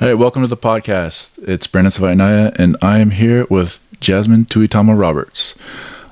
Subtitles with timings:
[0.00, 1.32] Hey, welcome to the podcast.
[1.42, 5.56] It's Brandon Savainaya, and I am here with Jasmine Tuitama Roberts.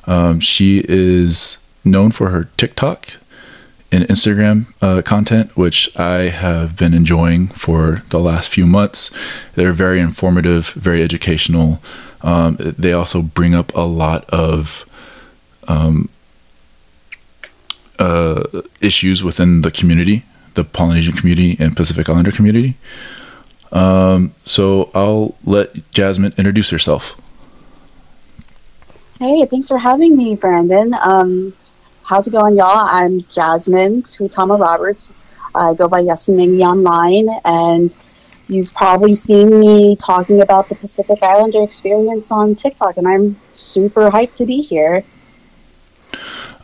[0.09, 3.19] Um, she is known for her TikTok
[3.93, 9.13] and Instagram uh, content, which I have been enjoying for the last few months.
[9.55, 11.81] They're very informative, very educational.
[12.23, 14.85] Um, they also bring up a lot of
[15.69, 16.09] um,
[18.01, 20.25] uh, issues within the community,
[20.55, 22.75] the Polynesian community and Pacific Islander community.
[23.73, 27.21] Um, so I'll let Jasmine introduce herself.
[29.19, 30.95] Hey, thanks for having me, Brandon.
[31.01, 31.55] Um,
[32.03, 32.87] how's it going, y'all?
[32.87, 35.13] I'm Jasmine Tuitama Roberts.
[35.55, 37.97] I go by Yasimini online, and
[38.49, 44.11] you've probably seen me talking about the Pacific Islander experience on TikTok, and I'm super
[44.11, 45.03] hyped to be here.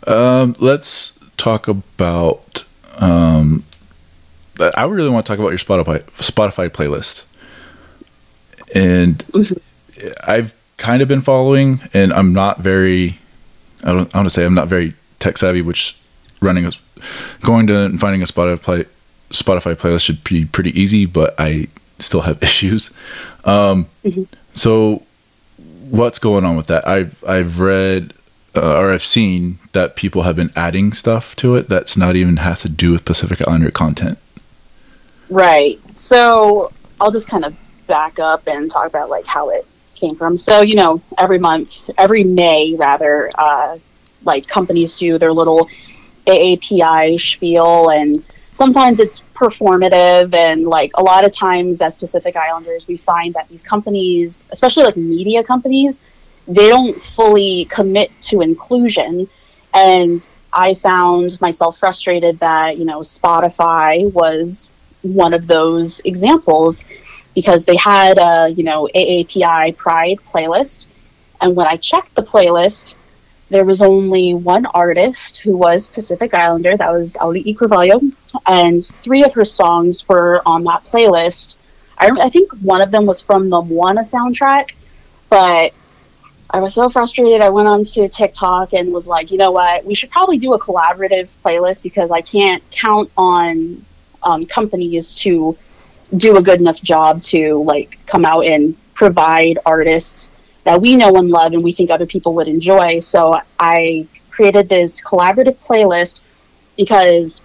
[0.07, 2.65] Um, let's talk about
[2.98, 3.65] um,
[4.77, 7.25] I really want to talk about your Spotify Spotify playlist,
[8.75, 10.09] and mm-hmm.
[10.27, 13.19] I've kind of been following, and I'm not very.
[13.85, 14.15] I don't.
[14.15, 15.97] I want to say I'm not very tech savvy, which
[16.41, 16.73] running a
[17.41, 18.87] going to and finding a Spotify
[19.31, 22.91] Spotify playlist should be pretty easy, but I still have issues.
[23.45, 24.25] Um, mm-hmm.
[24.55, 25.03] So,
[25.91, 26.87] what's going on with that?
[26.87, 28.15] I've I've read
[28.55, 32.39] uh, or I've seen that people have been adding stuff to it that's not even
[32.39, 34.19] has to do with Pacific Islander content.
[35.33, 35.81] Right.
[35.99, 40.37] So I'll just kind of back up and talk about like how it came from.
[40.37, 43.79] So you know, every month, every May rather, uh,
[44.25, 45.71] like companies do their little
[46.27, 48.23] AAPI spiel, and
[48.53, 53.49] sometimes it's performative, and like a lot of times as Pacific Islanders, we find that
[53.49, 55.99] these companies, especially like media companies,
[56.47, 59.31] they don't fully commit to inclusion,
[59.73, 64.69] and I found myself frustrated that you know Spotify was
[65.02, 66.85] one of those examples
[67.35, 70.86] because they had a you know AAPI Pride playlist,
[71.40, 72.95] and when I checked the playlist,
[73.51, 76.77] there was only one artist who was Pacific Islander.
[76.77, 78.01] That was Auli'i Cravalho,
[78.46, 81.57] and three of her songs were on that playlist.
[81.98, 84.73] I, I think one of them was from the Moana soundtrack,
[85.29, 85.73] but
[86.51, 87.41] I was so frustrated.
[87.41, 90.52] I went on to TikTok and was like, you know what, we should probably do
[90.52, 93.85] a collaborative playlist because I can't count on
[94.23, 95.57] um, companies to
[96.17, 100.31] do a good enough job to like come out and provide artists
[100.65, 103.01] that we know and love and we think other people would enjoy.
[103.01, 106.21] So I created this collaborative playlist
[106.77, 107.43] because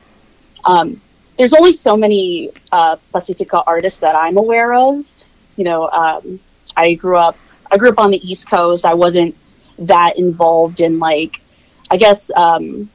[0.66, 1.02] um,
[1.38, 5.06] there's only so many uh, Pacifica artists that I'm aware of.
[5.56, 6.40] You know, um,
[6.76, 7.38] I grew up
[7.70, 8.86] I grew up on the East Coast.
[8.86, 9.36] I wasn't
[9.80, 11.42] that involved in like
[11.90, 12.90] I guess um,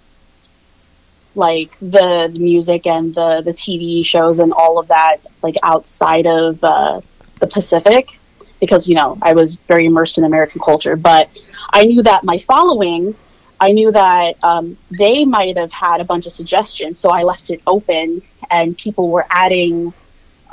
[1.34, 6.26] like the, the music and the the TV shows and all of that like outside
[6.26, 7.00] of uh,
[7.40, 8.18] the Pacific
[8.60, 11.28] because you know I was very immersed in American culture, but
[11.72, 13.14] I knew that my following,
[13.58, 17.50] I knew that um, they might have had a bunch of suggestions, so I left
[17.50, 19.92] it open, and people were adding,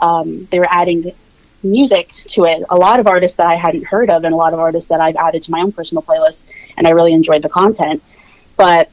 [0.02, 1.12] um, they were adding
[1.62, 2.64] music to it.
[2.70, 5.02] A lot of artists that I hadn't heard of, and a lot of artists that
[5.02, 6.46] I've added to my own personal playlist,
[6.78, 8.02] and I really enjoyed the content.
[8.56, 8.90] But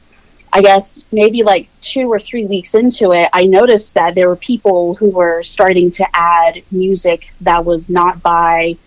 [0.51, 4.35] I guess maybe like two or three weeks into it, I noticed that there were
[4.35, 8.77] people who were starting to add music that was not by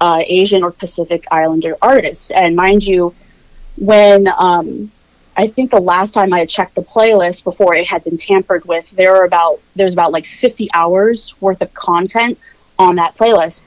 [0.00, 2.30] uh, Asian or Pacific Islander artists.
[2.30, 3.14] And mind you,
[3.76, 4.90] when um,
[5.36, 8.90] I think the last time I checked the playlist before it had been tampered with,
[8.90, 12.38] there were about there's about like 50 hours worth of content
[12.78, 13.62] on that playlist.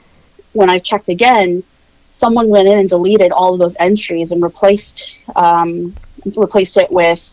[0.53, 1.63] When I checked again,
[2.11, 5.95] someone went in and deleted all of those entries and replaced um,
[6.35, 7.25] replaced it with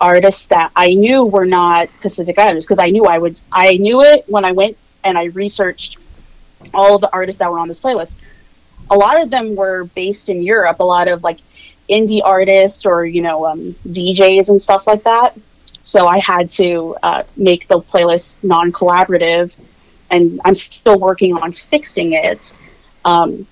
[0.00, 3.38] artists that I knew were not Pacific Islanders because I knew I would.
[3.50, 5.96] I knew it when I went and I researched
[6.74, 8.14] all the artists that were on this playlist.
[8.90, 10.80] A lot of them were based in Europe.
[10.80, 11.38] A lot of like
[11.88, 15.38] indie artists or you know um, DJs and stuff like that.
[15.82, 19.52] So I had to uh, make the playlist non-collaborative,
[20.10, 22.52] and I'm still working on fixing it.
[23.04, 23.46] Um,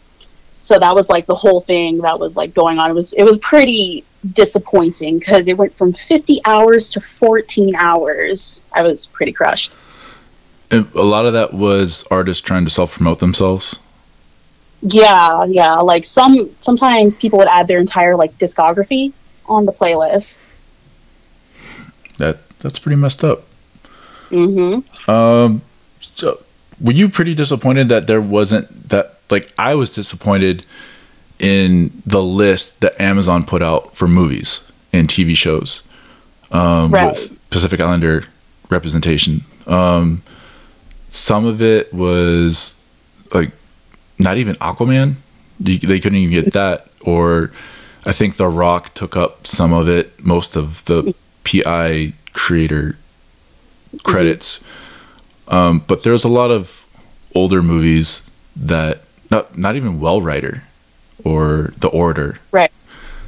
[0.60, 2.90] so that was like the whole thing that was like going on.
[2.90, 8.60] It was it was pretty disappointing because it went from 50 hours to 14 hours.
[8.72, 9.72] I was pretty crushed.
[10.70, 13.78] a lot of that was artists trying to self promote themselves.
[14.82, 15.76] Yeah, yeah.
[15.76, 19.12] Like some sometimes people would add their entire like discography
[19.46, 20.38] on the playlist.
[22.18, 23.44] That that's pretty messed up.
[24.30, 25.10] Mm-hmm.
[25.10, 25.62] Um.
[26.14, 26.42] So,
[26.80, 29.16] were you pretty disappointed that there wasn't that?
[29.30, 30.64] Like, I was disappointed
[31.40, 34.60] in the list that Amazon put out for movies
[34.92, 35.82] and TV shows
[36.52, 37.08] um, right.
[37.12, 38.24] with Pacific Islander
[38.68, 39.42] representation.
[39.66, 40.22] Um,
[41.10, 42.76] some of it was
[43.32, 43.50] like
[44.18, 45.14] not even Aquaman.
[45.58, 46.88] They couldn't even get that.
[47.00, 47.50] Or
[48.04, 51.14] I think The Rock took up some of it, most of the
[51.44, 52.96] PI creator
[54.02, 54.60] credits.
[55.48, 56.84] Um, but there's a lot of
[57.34, 58.22] older movies
[58.54, 60.64] that not not even Whale Rider
[61.24, 62.38] or The Orator.
[62.52, 62.70] Right.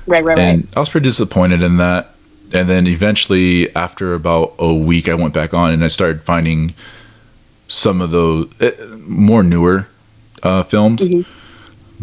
[0.07, 0.77] Right, right, and right.
[0.77, 2.15] I was pretty disappointed in that.
[2.53, 6.75] And then eventually, after about a week, I went back on and I started finding
[7.69, 9.87] some of those uh, more newer
[10.43, 11.09] uh, films.
[11.09, 11.31] Mm-hmm.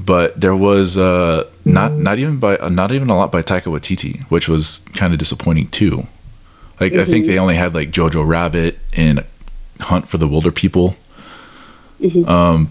[0.01, 3.63] But there was uh, not not even by uh, not even a lot by Taika
[3.63, 6.07] Waititi, which was kind of disappointing too.
[6.80, 7.27] Like I think Mhm.
[7.27, 9.25] they only had like Jojo Rabbit and
[9.81, 10.95] Hunt for the Wilderpeople.
[12.01, 12.27] Mhm.
[12.30, 12.69] Um,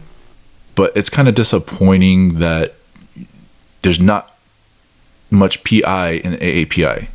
[0.74, 2.76] but it's kind of disappointing that
[3.82, 4.36] there's not
[5.30, 7.08] much PI in AAPI,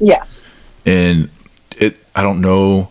[0.00, 0.44] Yes.
[0.84, 1.28] and
[1.78, 1.98] it.
[2.14, 2.90] I don't know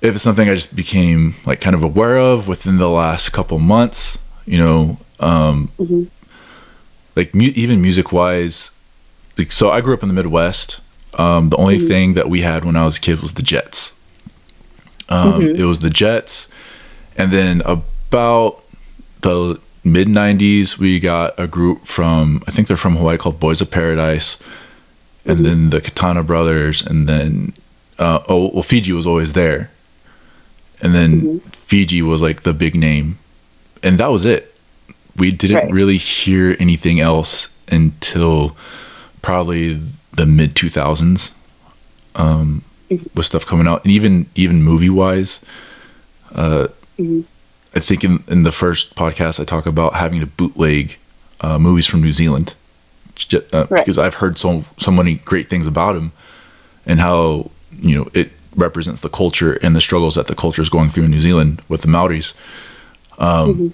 [0.00, 3.58] if it's something I just became like kind of aware of within the last couple
[3.58, 4.18] months.
[4.46, 6.06] You know, um, Mhm.
[7.16, 8.70] like mu- even music wise.
[9.38, 10.80] Like, so I grew up in the Midwest.
[11.14, 11.86] Um, the only Mhm.
[11.86, 13.92] thing that we had when I was a kid was the Jets.
[15.08, 15.58] Um, Mhm.
[15.58, 16.48] It was the Jets,
[17.16, 18.62] and then about
[19.20, 23.60] the mid '90s, we got a group from I think they're from Hawaii called Boys
[23.60, 24.36] of Paradise,
[25.26, 25.44] and Mhm.
[25.44, 27.52] then the Katana Brothers, and then
[27.98, 29.70] uh, oh well, Fiji was always there,
[30.80, 31.40] and then Mhm.
[31.54, 33.18] Fiji was like the big name,
[33.82, 34.54] and that was it.
[35.16, 35.70] We didn't Right.
[35.72, 38.56] really hear anything else until
[39.20, 39.78] probably
[40.14, 41.32] the mid 2000s
[42.14, 43.06] um, Mhm.
[43.14, 45.40] with stuff coming out, and even even movie wise.
[46.34, 46.68] Uh,
[47.00, 47.24] Mhm.
[47.74, 50.96] I think in, in the first podcast I talk about having to bootleg
[51.40, 52.54] uh, movies from New Zealand,
[53.34, 53.84] uh, Right.
[53.84, 56.12] because I've heard so so many great things about them,
[56.86, 60.68] and how you know it represents the culture and the struggles that the culture is
[60.68, 62.34] going through in New Zealand with the Maoris.
[63.18, 63.72] Um, Mhm.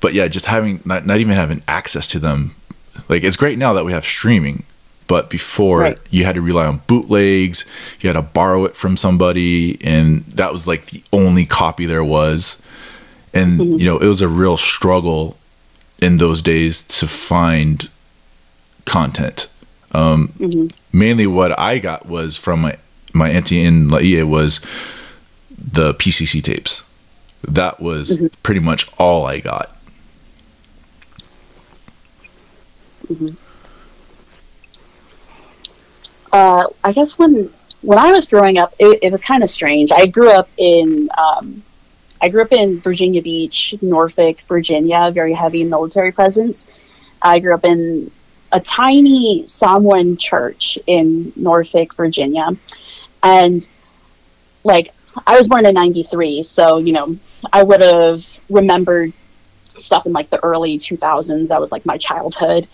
[0.00, 2.54] But yeah, just having not not even having access to them,
[3.08, 4.64] like it's great now that we have streaming.
[5.08, 5.98] But before Right.
[6.10, 7.64] you had to rely on bootlegs,
[8.00, 12.04] you had to borrow it from somebody, and that was like the only copy there
[12.04, 12.56] was
[13.38, 13.78] and Mhm.
[13.80, 15.36] you know it was a real struggle
[16.06, 17.88] in those days to find
[18.84, 19.46] content
[19.92, 20.72] um Mhm.
[20.92, 22.74] mainly what i got was from my
[23.12, 24.60] my auntie in laie was
[25.80, 26.82] the pcc tapes
[27.58, 28.30] that was Mhm.
[28.42, 29.68] pretty much all i got
[36.32, 37.50] uh, I guess when
[37.82, 39.92] when I was growing up, it, it was kind of strange.
[39.92, 41.62] I grew up in um,
[42.20, 46.66] I grew up in Virginia Beach, Norfolk, Virginia, very heavy military presence.
[47.20, 48.10] I grew up in
[48.50, 52.56] a tiny Samoan church in Norfolk, Virginia,
[53.22, 53.66] and
[54.64, 54.92] like
[55.26, 57.16] I was born in '93, so you know
[57.52, 59.12] I would have remembered
[59.76, 61.48] stuff in like the early 2000s.
[61.48, 62.66] That was like my childhood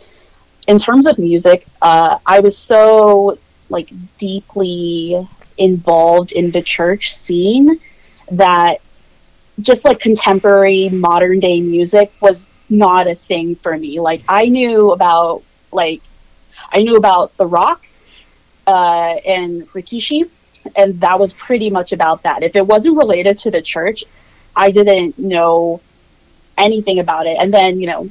[0.67, 3.38] in terms of music, uh, I was so
[3.69, 5.26] like deeply
[5.58, 7.81] involved in the church scene
[8.31, 8.81] that
[9.61, 14.01] just like contemporary modern day music was not a thing for me.
[14.01, 15.43] Like I knew about
[15.73, 16.03] like
[16.73, 17.87] I knew about The Rock
[18.67, 20.29] uh, and Rikishi,
[20.75, 22.43] and that was pretty much about that.
[22.43, 24.05] If it wasn't related to the church,
[24.56, 25.81] I didn't know
[26.56, 27.37] anything about it.
[27.39, 28.11] And then you know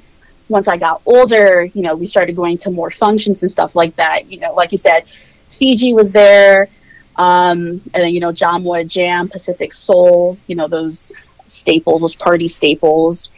[0.49, 3.95] once I got older, you know, we started going to more functions and stuff like
[3.95, 4.29] that.
[4.31, 5.05] You know, like you said,
[5.49, 6.67] Fiji was there,
[7.15, 11.13] um, and then you know, Jamoa Jam, Pacific Soul, you know, those
[11.47, 13.29] staples, those party staples,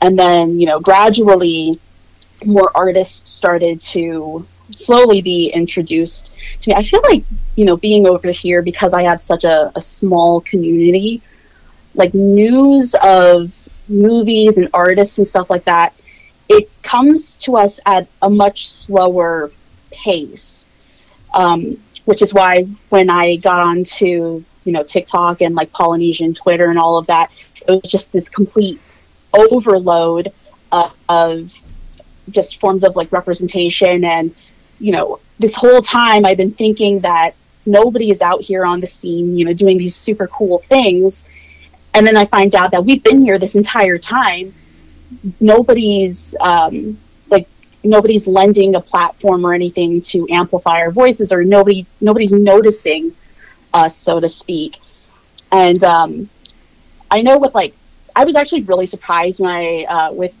[0.00, 1.78] and then you know, gradually,
[2.44, 6.74] more artists started to slowly be introduced to me.
[6.74, 7.24] I feel like
[7.56, 11.22] you know, being over here because I have such a, a small community,
[11.94, 13.52] like news of
[13.88, 15.94] movies and artists and stuff like that
[16.48, 19.50] it comes to us at a much slower
[19.90, 20.64] pace,
[21.32, 26.70] um, which is why when I got onto you know TikTok and like Polynesian Twitter
[26.70, 27.30] and all of that,
[27.66, 28.80] it was just this complete
[29.32, 30.32] overload
[30.72, 31.52] uh, of
[32.30, 34.04] just forms of like representation.
[34.04, 34.34] And
[34.78, 37.34] you know this whole time I've been thinking that
[37.66, 41.24] nobody is out here on the scene, you know, doing these super cool things,
[41.92, 44.52] and then I find out that we've been here this entire time.
[45.40, 46.98] Nobody's um,
[47.30, 47.46] like
[47.84, 53.14] nobody's lending a platform or anything to amplify our voices or nobody nobody's noticing
[53.74, 54.78] us so to speak
[55.52, 56.28] and um,
[57.10, 57.74] i know with like
[58.16, 60.34] i was actually really surprised when i uh, with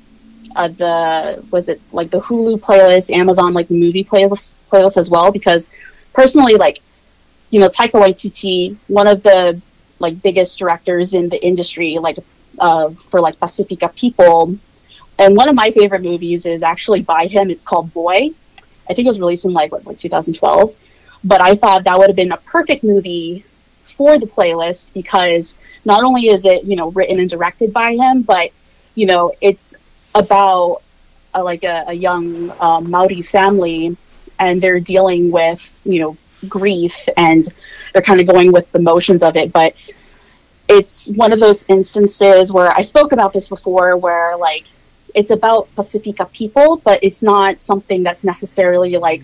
[0.56, 5.32] uh, the was it like the hulu playlist amazon like movie playlist playlist as well
[5.32, 5.68] because
[6.12, 6.80] personally like
[7.50, 9.60] you know taika waititi one of the
[10.04, 12.18] like biggest directors in the industry, like
[12.58, 14.58] uh, for like Pacifica People.
[15.18, 17.50] And one of my favorite movies is actually by him.
[17.50, 18.30] It's called Boy.
[18.88, 20.74] I think it was released in like what, like 2012.
[21.24, 23.44] But I thought that would have been a perfect movie
[23.84, 25.54] for the playlist because
[25.84, 28.50] not only is it you know written and directed by him, but
[28.94, 29.74] you know it's
[30.14, 30.82] about
[31.34, 33.96] a, like a, a young um, Maori family,
[34.38, 36.16] and they're dealing with you know
[36.48, 37.48] grief and
[37.92, 39.74] they're kind of going with the motions of it, but
[40.68, 44.64] it's one of those instances where I spoke about this before, where like
[45.14, 49.22] it's about Pacifica people, but it's not something that's necessarily like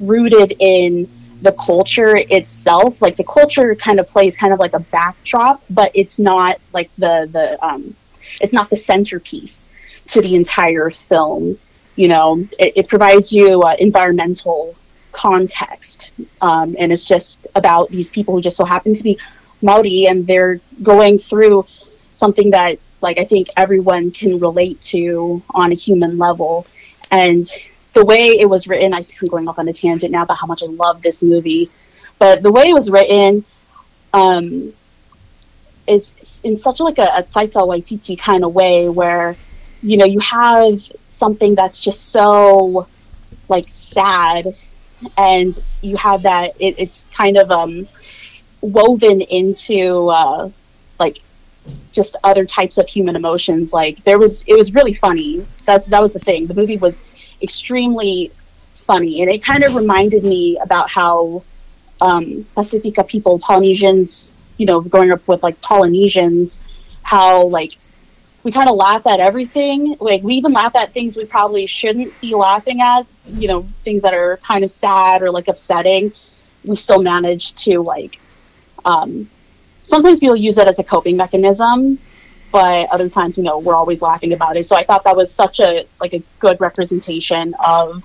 [0.00, 1.08] rooted in
[1.42, 3.02] the culture itself.
[3.02, 6.90] Like the culture kind of plays kind of like a backdrop, but it's not like
[6.96, 7.94] the the um,
[8.40, 9.68] it's not the centerpiece
[10.08, 11.58] to the entire film.
[11.96, 14.74] You know, it, it provides you uh, environmental
[15.10, 19.18] context, um, and it's just about these people who just so happen to be
[19.60, 21.66] Maori, and they're going through
[22.14, 26.66] something that like I think everyone can relate to on a human level,
[27.10, 27.50] and
[27.92, 30.46] the way it was written, I am going off on a tangent now about how
[30.46, 31.70] much I love this movie,
[32.18, 33.44] but the way it was written
[34.12, 34.72] um,
[35.86, 39.36] is in such like a, a Taika Waititi kind of way where,
[39.82, 42.86] you know, you have something that's just so
[43.48, 44.56] like sad
[45.16, 47.88] and you have that it, it's kind of um,
[48.60, 50.48] woven into uh,
[50.98, 51.20] like
[51.92, 53.72] just other types of human emotions.
[53.72, 55.46] Like there was it was really funny.
[55.66, 56.46] That's that was the thing.
[56.46, 57.02] The movie was
[57.42, 58.30] extremely
[58.74, 59.20] funny.
[59.22, 61.42] And it kind of reminded me about how
[62.00, 66.58] um, Pacifica people, Polynesians, you know, growing up with like Polynesians,
[67.02, 67.76] how like
[68.42, 69.96] we kind of laugh at everything.
[70.00, 74.02] Like we even laugh at things we probably shouldn't be laughing at, you know, things
[74.02, 76.12] that are kind of sad or like upsetting.
[76.64, 78.20] We still manage to like,
[78.84, 79.28] um,
[79.86, 81.98] sometimes people use it as a coping mechanism
[82.52, 84.66] but other times, you know, we're always laughing about it.
[84.66, 88.04] So I thought that was such a like a good representation of,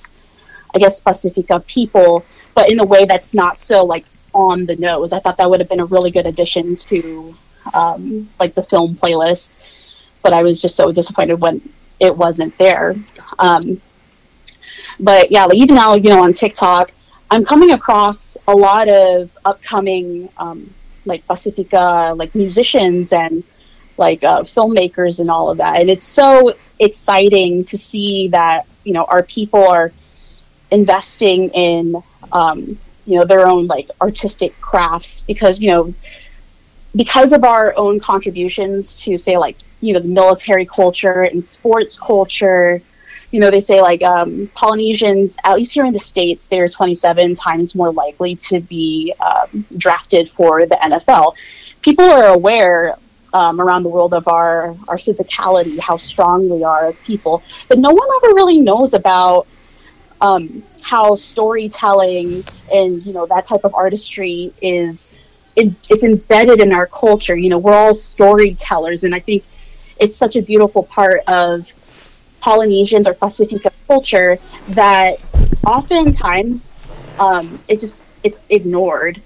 [0.73, 2.25] I guess, Pacifica people,
[2.55, 5.13] but in a way that's not so like on the nose.
[5.13, 7.35] I thought that would have been a really good addition to
[7.73, 9.49] um, like the film playlist,
[10.23, 11.61] but I was just so disappointed when
[11.99, 12.95] it wasn't there.
[13.39, 13.81] Um,
[14.99, 16.91] but yeah, like even now, you know, on TikTok,
[17.29, 20.73] I'm coming across a lot of upcoming um,
[21.05, 23.43] like Pacifica like musicians and
[23.97, 25.81] like uh, filmmakers and all of that.
[25.81, 29.91] And it's so exciting to see that you know our people are
[30.71, 32.01] investing in
[32.31, 35.93] um, you know their own like artistic crafts because you know
[36.95, 41.97] because of our own contributions to say like you know the military culture and sports
[41.97, 42.81] culture
[43.31, 47.35] you know they say like um, polynesians at least here in the states they're 27
[47.35, 51.33] times more likely to be um, drafted for the nfl
[51.81, 52.97] people are aware
[53.37, 57.43] um, around the world of our our physicality, how strong we are as people.
[57.67, 59.45] But no one ever really knows about
[60.19, 65.15] um, how storytelling and you know that type of artistry is
[65.55, 67.35] it, it's embedded in our culture.
[67.35, 69.43] You know, we're all storytellers, and I think
[69.99, 71.71] it's such a beautiful part of
[72.39, 74.39] Polynesians or Pacifica culture
[74.69, 75.19] that
[75.65, 76.71] oftentimes
[77.19, 79.21] um, it just it's ignored.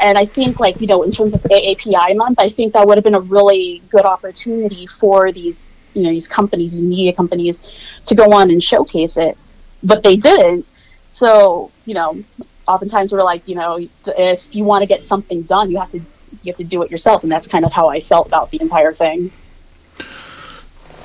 [0.00, 2.96] And I think, like, you know, in terms of AAPI month, I think that would
[2.96, 7.60] have been a really good opportunity for these, you know, these companies, these media companies
[8.06, 9.36] to go on and showcase it.
[9.82, 10.66] But they didn't.
[11.12, 12.22] So, you know,
[12.66, 16.00] oftentimes we're like, you know, if you want to get something done, you have to
[16.42, 18.60] you have to do it yourself, and that's kind of how I felt about the
[18.60, 19.32] entire thing.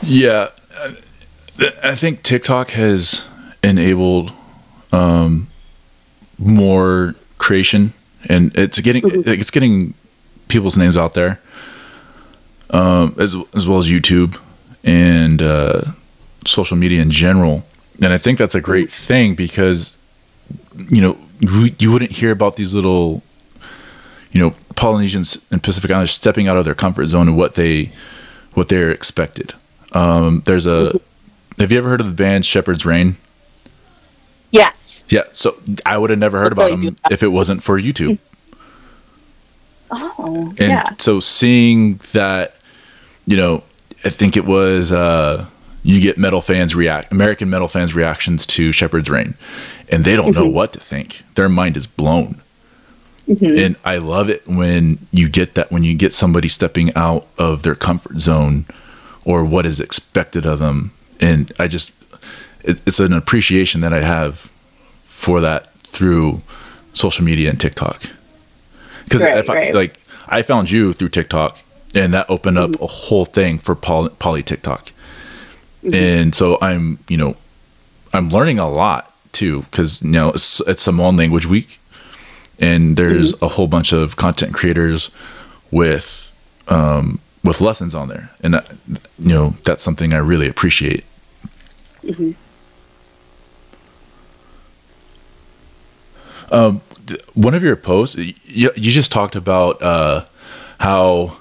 [0.01, 0.49] Yeah,
[1.83, 3.25] I think TikTok has
[3.63, 4.31] enabled
[4.91, 5.47] um,
[6.37, 7.93] more creation
[8.29, 9.29] and it's getting mm-hmm.
[9.29, 9.93] it's getting
[10.47, 11.39] people's names out there,
[12.69, 14.39] um, as as well as YouTube
[14.83, 15.81] and uh,
[16.45, 17.63] social media in general.
[18.01, 19.07] And I think that's a great mm-hmm.
[19.07, 19.97] thing because
[20.89, 23.23] you know you wouldn't hear about these little
[24.31, 27.91] you know Polynesians and Pacific Islanders stepping out of their comfort zone and what they
[28.53, 29.53] what they're expected.
[29.91, 31.61] Um, there's a mm-hmm.
[31.61, 33.17] have you ever heard of the band Shepherds Reign?
[34.51, 34.84] Yes.
[35.09, 38.17] Yeah, so I would have never heard about him if it wasn't for YouTube.
[39.91, 40.93] Oh, and yeah.
[40.97, 42.55] So seeing that,
[43.27, 43.63] you know,
[44.03, 45.45] I think it was uh,
[45.83, 49.35] you get metal fans react American metal fans reactions to Shepherds Reign,
[49.89, 50.43] and they don't mm-hmm.
[50.43, 51.23] know what to think.
[51.35, 52.41] Their mind is blown.
[53.27, 53.57] Mm-hmm.
[53.57, 57.63] And I love it when you get that when you get somebody stepping out of
[57.63, 58.65] their comfort zone
[59.23, 60.91] or what is expected of them.
[61.19, 61.91] And I just,
[62.63, 64.51] it, it's an appreciation that I have
[65.25, 66.43] for that through
[66.93, 67.99] social media and TikTok.
[69.05, 69.73] Because right, if I right.
[69.73, 71.57] like, I found you through TikTok,
[71.95, 74.91] and that opened up a whole thing for poly, poly TikTok.
[75.83, 75.95] Mm-hmm.
[75.95, 77.37] And so I'm, you know,
[78.13, 81.79] I'm learning a lot too because you know it's, it's Samoan Language Week,
[82.59, 83.45] and there's mm-hmm.
[83.45, 85.09] a whole bunch of content creators
[85.71, 86.31] with
[86.67, 88.71] um, with lessons on there, and that,
[89.17, 91.03] you know that's something I really appreciate.
[92.03, 92.33] Mm-hmm.
[96.51, 98.35] Um, th- one of your posts, you,
[98.75, 100.25] you just talked about uh,
[100.79, 101.37] how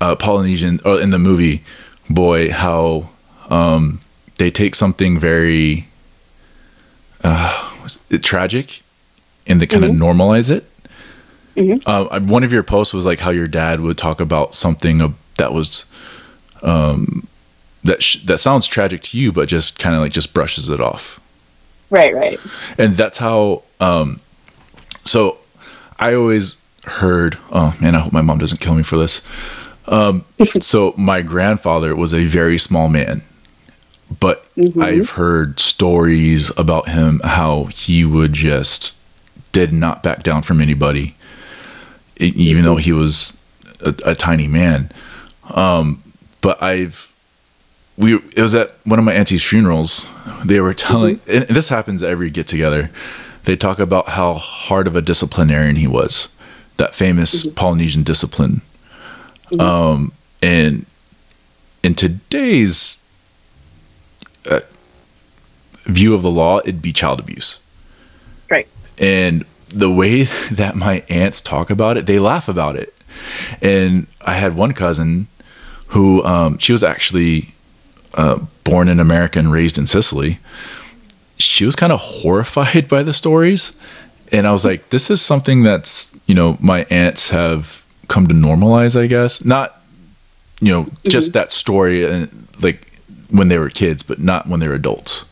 [0.00, 1.62] uh, Polynesian, or in the movie
[2.10, 3.10] Boy, how
[3.50, 4.00] um,
[4.36, 5.86] they take something very
[7.22, 7.70] uh,
[8.22, 8.82] tragic
[9.46, 10.64] and they kind of normalize it.
[11.86, 15.52] Uh, one of your posts was like how your dad would talk about something that
[15.52, 15.84] was
[16.62, 17.26] um,
[17.82, 20.80] that sh- that sounds tragic to you, but just kind of like just brushes it
[20.80, 21.20] off
[21.90, 22.38] Right, right.
[22.78, 24.20] and that's how um
[25.04, 25.38] so
[25.98, 29.20] i always heard oh man i hope my mom doesn't kill me for this.
[29.86, 30.24] Um
[30.60, 33.22] so my grandfather was a very small man
[34.20, 34.46] but
[34.80, 38.92] i've heard stories about him how he would just
[39.52, 41.14] did not back down from anybody
[42.18, 43.36] even though he was
[43.80, 44.90] a, a tiny man.
[45.50, 46.02] Um
[46.40, 47.12] but i've
[47.96, 50.06] we it was at one of my auntie's funerals.
[50.44, 52.90] They were telling and this happens every get together
[53.48, 56.28] they talk about how hard of a disciplinarian he was
[56.76, 58.60] that famous polynesian discipline.
[59.58, 60.12] Um
[60.42, 60.84] and
[61.82, 62.98] in today's
[64.50, 64.60] uh,
[65.84, 67.60] view of the law it'd be child abuse.
[68.50, 68.68] Right.
[68.98, 72.94] and the way that my aunts talk about it they laugh about it.
[73.62, 75.26] And i had one cousin
[75.92, 77.54] who um, she was actually
[78.12, 80.38] uh, born in america and raised in sicily
[81.38, 83.78] she was kind of horrified by the stories
[84.32, 88.34] and i was like this is something that's you know my aunts have come to
[88.34, 89.82] normalize i guess not
[90.60, 91.08] you know mm-hmm.
[91.08, 92.86] just that story and like
[93.30, 95.24] when they were kids but not when they were adults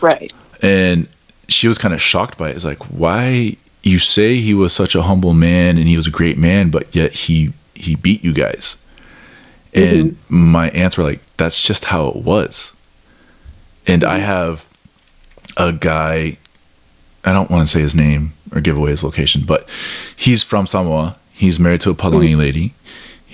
[0.00, 0.32] Right.
[0.62, 1.08] and
[1.48, 2.56] she was kind of shocked by it.
[2.56, 6.10] It's like, why you say he was such a humble man and he was a
[6.10, 8.76] great man, but yet he he beat you guys.
[9.74, 10.36] And mm-hmm.
[10.36, 12.72] my aunts were like, that's just how it was.
[13.86, 14.26] And I mm-hmm.
[14.26, 14.65] have
[15.56, 16.38] a guy,
[17.24, 19.68] I don't want to say his name or give away his location, but
[20.14, 21.16] he's from Samoa.
[21.32, 22.38] He's married to a Palangi mm-hmm.
[22.38, 22.74] lady,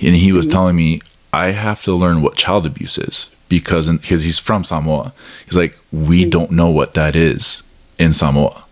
[0.01, 0.53] and he was mm-hmm.
[0.53, 5.13] telling me I have to learn what child abuse is because because he's from Samoa.
[5.45, 6.29] He's like, we mm-hmm.
[6.29, 7.63] don't know what that is
[7.99, 8.63] in Samoa,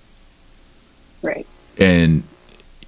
[1.21, 1.45] Right.
[1.77, 2.23] and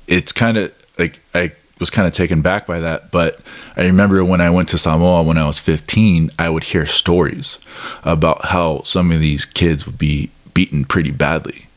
[0.08, 3.12] it's kind of like I was kind of taken back by that.
[3.12, 3.40] But
[3.76, 7.58] I remember when I went to Samoa when I was 15, I would hear stories
[8.04, 11.68] about how some of these kids would be beaten pretty badly,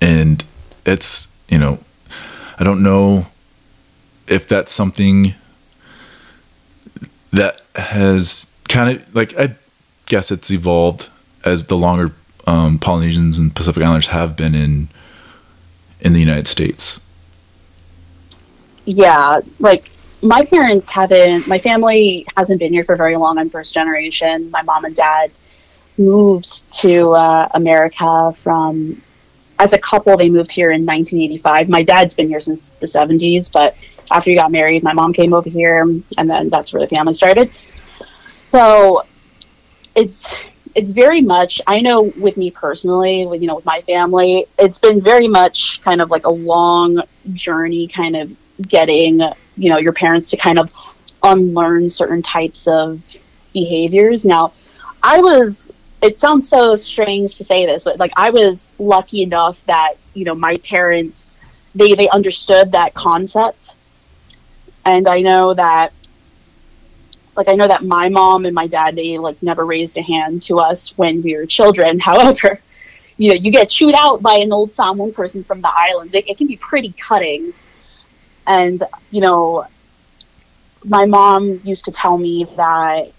[0.00, 0.44] and
[0.84, 1.78] it's you know,
[2.58, 3.26] I don't know
[4.26, 5.34] if that's something
[7.32, 9.54] that has kind of like I
[10.06, 11.08] guess it's evolved
[11.44, 12.12] as the longer
[12.46, 14.88] um, Polynesians and Pacific Islanders have been in
[16.00, 17.00] in the United States.
[18.84, 19.90] Yeah, like
[20.22, 23.38] my parents haven't, my family hasn't been here for very long.
[23.38, 24.50] I'm first generation.
[24.50, 25.30] My mom and dad
[25.98, 29.02] moved to uh, America from,
[29.58, 31.68] as a couple, they moved here in 1985.
[31.68, 33.76] My dad's been here since the 70s, but
[34.10, 37.14] after he got married, my mom came over here, and then that's where the family
[37.14, 37.50] started.
[38.46, 39.02] So
[39.96, 40.32] it's
[40.76, 44.78] it's very much i know with me personally with you know with my family it's
[44.78, 48.30] been very much kind of like a long journey kind of
[48.68, 49.20] getting
[49.56, 50.70] you know your parents to kind of
[51.22, 53.00] unlearn certain types of
[53.54, 54.52] behaviors now
[55.02, 55.65] i was
[56.02, 60.24] it sounds so strange to say this but like i was lucky enough that you
[60.24, 61.28] know my parents
[61.74, 63.74] they they understood that concept
[64.84, 65.92] and i know that
[67.36, 70.42] like I know that my mom and my dad they like never raised a hand
[70.44, 71.98] to us when we were children.
[72.10, 72.60] However,
[73.18, 76.14] you know, you get chewed out by an old Samoan person from the islands.
[76.14, 77.52] It, it can be pretty cutting.
[78.46, 79.66] And you know,
[80.84, 83.12] my mom used to tell me that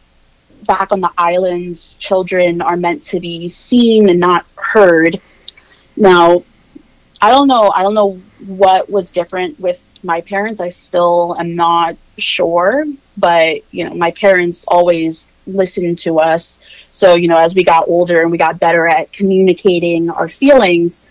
[0.66, 5.22] back on the islands, children are meant to be seen and not heard.
[5.96, 6.44] Now,
[7.22, 7.72] I don't know.
[7.72, 10.62] I don't know what was different with my parents.
[10.62, 12.86] I still am not sure,
[13.18, 16.60] but you know, my parents always listened to us.
[16.92, 21.04] So, you know, as we got older and we got better at communicating our feelings,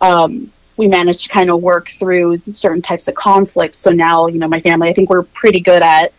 [0.00, 3.78] um, we managed to kind of work through certain types of conflicts.
[3.78, 6.12] So now, you know, my family, I think we're pretty good at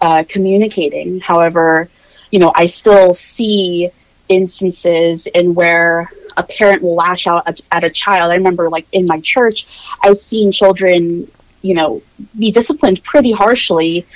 [0.00, 1.20] uh, communicating.
[1.20, 1.88] However,
[2.30, 3.90] you know, I still see
[4.28, 8.30] instances in where a parent will lash out at, at a child.
[8.30, 9.66] I remember, like in my church,
[10.02, 11.30] I've seen children,
[11.62, 12.02] you know,
[12.38, 14.06] be disciplined pretty harshly,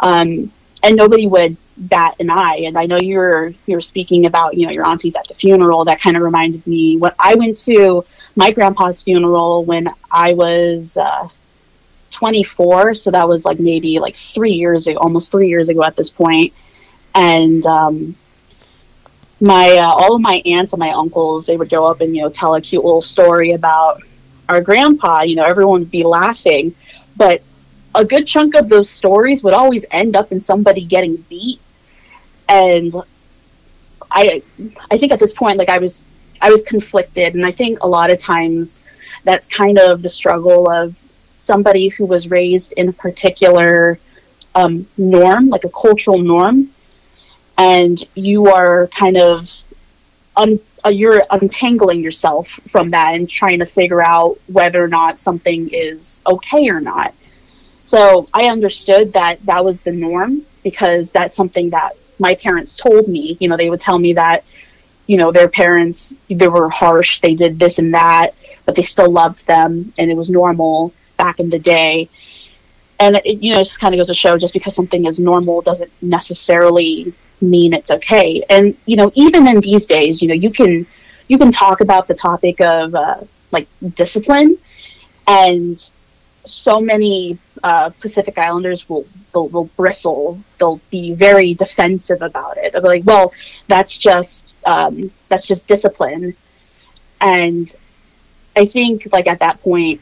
[0.00, 2.62] um, and nobody would bat an eye.
[2.66, 5.86] And I know you're you're speaking about you know your aunties at the funeral.
[5.86, 8.04] That kind of reminded me when I went to
[8.36, 10.96] my grandpa's funeral when I was.
[10.96, 11.28] Uh,
[12.12, 15.96] 24 so that was like maybe like three years ago almost three years ago at
[15.96, 16.52] this point.
[17.14, 18.16] And um,
[19.40, 22.22] my uh, all of my aunts and my uncles they would go up and you
[22.22, 24.00] know tell a cute little story about
[24.48, 26.74] our grandpa you know everyone would be laughing.
[27.16, 27.42] But
[27.94, 31.60] a good chunk of those stories would always end up in somebody getting beat.
[32.48, 32.94] And
[34.10, 34.42] i
[34.90, 36.04] i think at this point like i was
[36.40, 37.34] i was conflicted.
[37.34, 38.80] And i think a lot of times
[39.24, 40.94] that's kind of the struggle of
[41.42, 43.98] somebody who was raised in a particular
[44.54, 46.68] um, norm like a cultural norm
[47.58, 49.50] and you are kind of
[50.36, 55.18] un, uh, you're untangling yourself from that and trying to figure out whether or not
[55.18, 57.12] something is okay or not.
[57.84, 63.08] So I understood that that was the norm because that's something that my parents told
[63.08, 63.36] me.
[63.40, 64.44] You know, they would tell me that,
[65.06, 69.10] you know, their parents, they were harsh, they did this and that, but they still
[69.10, 72.08] loved them and it was normal back in the day.
[72.98, 75.18] And it, you know, it just kind of goes to show just because something is
[75.18, 78.42] normal doesn't necessarily mean it's okay.
[78.48, 80.86] And you know, even in these days, you know, you can
[81.28, 83.66] you can talk about the topic of uh, like
[84.02, 84.58] discipline,
[85.26, 85.76] and
[86.44, 90.42] so many uh, Pacific Islanders will, will, will bristle.
[90.58, 92.72] They'll be very defensive about it.
[92.72, 93.32] They'll be like, "Well,
[93.68, 96.34] that's just um, that's just discipline,"
[97.20, 97.72] and
[98.54, 100.00] I think like at that point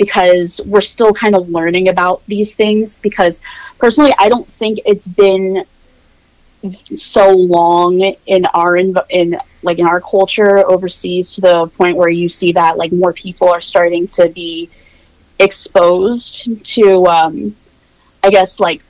[0.00, 2.96] because we're still kind of learning about these things.
[2.96, 3.38] Because
[3.76, 5.66] personally I don't think it's been
[6.96, 8.96] so long in our in,
[9.62, 13.50] like in our culture overseas to the point where you see that like more people
[13.50, 14.70] are starting to be
[15.38, 17.54] exposed to um,
[18.24, 18.82] I guess like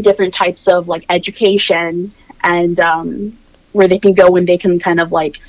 [0.00, 3.36] different types of like education and um,
[3.72, 5.40] where they can go and they can kind of like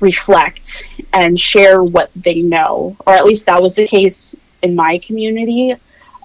[0.00, 4.98] reflect and share what they know or at least that was the case in my
[4.98, 5.74] community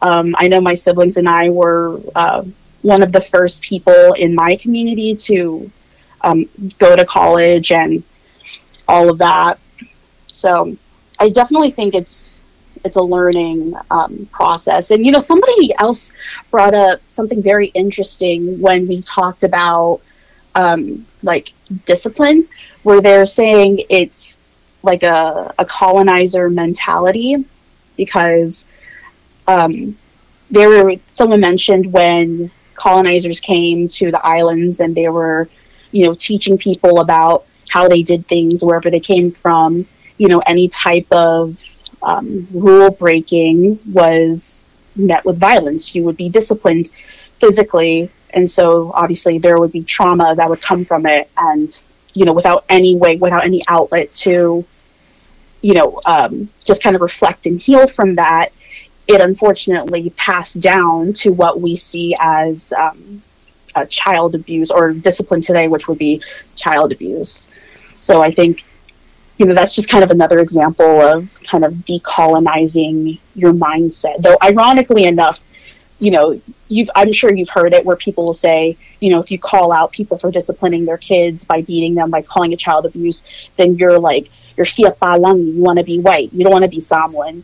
[0.01, 2.43] um, I know my siblings and I were uh,
[2.81, 5.71] one of the first people in my community to
[6.21, 8.03] um, go to college and
[8.87, 9.59] all of that.
[10.27, 10.77] So
[11.19, 12.43] I definitely think it's
[12.83, 14.91] it's a learning um, process.
[14.91, 16.11] And you know, somebody else
[16.51, 20.01] brought up something very interesting when we talked about
[20.53, 21.53] um, like
[21.85, 22.47] discipline,
[22.85, 24.37] where they're saying it's
[24.83, 27.43] like a, a colonizer mentality
[27.97, 28.67] because
[29.47, 29.97] um,
[30.51, 35.49] there were someone mentioned when colonizers came to the islands and they were,
[35.89, 39.87] you know, teaching people about how they did things wherever they came from.
[40.19, 41.57] You know, any type of
[42.03, 45.95] um, rule breaking was met with violence.
[45.95, 46.91] You would be disciplined
[47.39, 51.75] physically, and so obviously there would be trauma that would come from it, and
[52.15, 54.65] you know, without any way, without any outlet to,
[55.61, 58.51] you know, um, just kind of reflect and heal from that,
[59.07, 63.21] it unfortunately passed down to what we see as um,
[63.89, 66.23] child abuse or discipline today, which would be
[66.55, 67.49] child abuse.
[67.99, 68.63] So I think,
[69.37, 74.21] you know, that's just kind of another example of kind of decolonizing your mindset.
[74.21, 75.41] Though, ironically enough,
[75.99, 79.31] you know, you've, I'm sure you've heard it where people will say, you know, if
[79.31, 82.85] you call out people for disciplining their kids by beating them, by calling it child
[82.85, 83.23] abuse,
[83.55, 86.69] then you're like, you're fia lang, you want to be white, you don't want to
[86.69, 87.43] be Samoan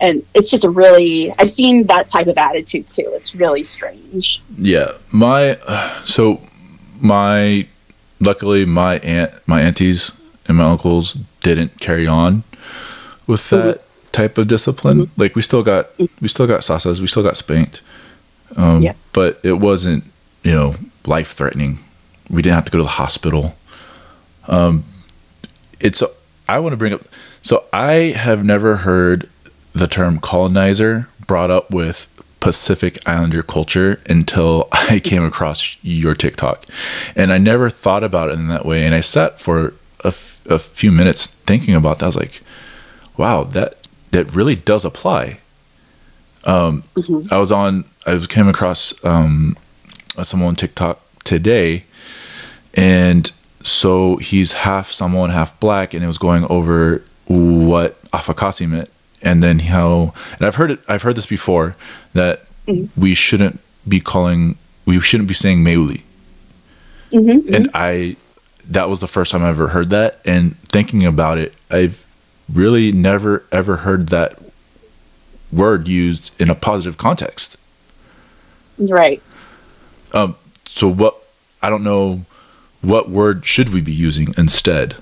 [0.00, 3.04] and it's just a really I've seen that type of attitude too.
[3.14, 4.42] It's really strange.
[4.56, 5.58] Yeah, my
[6.04, 6.40] so
[7.00, 7.66] my
[8.18, 10.12] luckily my aunt my aunties
[10.46, 12.44] and my uncles didn't carry on
[13.26, 13.89] with that mm-hmm.
[14.12, 15.06] Type of discipline.
[15.06, 15.20] Mm-hmm.
[15.20, 17.82] Like we still got we still got sasas, we still got spanked,
[18.56, 18.94] um, yeah.
[19.12, 20.04] but it wasn't
[20.42, 20.74] you know
[21.06, 21.78] life threatening.
[22.28, 23.56] We didn't have to go to the hospital.
[24.46, 24.84] Um,
[25.80, 26.02] it's
[26.48, 27.02] I want to bring up.
[27.42, 29.28] So I have never heard
[29.72, 32.08] the term colonizer brought up with
[32.40, 36.66] Pacific Islander culture until I came across your TikTok.
[37.14, 38.84] And I never thought about it in that way.
[38.84, 42.06] And I sat for a, f- a few minutes thinking about that.
[42.06, 42.42] I was like,
[43.16, 43.79] wow, that,
[44.10, 45.40] that really does apply.
[46.44, 47.32] Um, mm-hmm.
[47.32, 49.56] I was on, I came across um,
[50.22, 51.84] someone on TikTok today.
[52.74, 53.30] And
[53.62, 55.94] so he's half Samoan, half black.
[55.94, 58.90] And it was going over what afakasi meant
[59.22, 61.76] and then how and I've heard it I've heard this before
[62.12, 63.00] that mm-hmm.
[63.00, 66.02] we shouldn't be calling we shouldn't be saying meuli.
[67.12, 67.70] Mm-hmm, and.
[67.74, 68.16] I
[68.68, 72.06] that was the first time I ever heard that and thinking about it I've
[72.52, 74.38] really never ever heard that
[75.52, 77.56] word used in a positive context.
[78.78, 79.22] Right.
[80.12, 80.36] Um,
[80.66, 81.26] so what?
[81.62, 82.24] I don't know.
[82.82, 84.96] What word should we be using instead,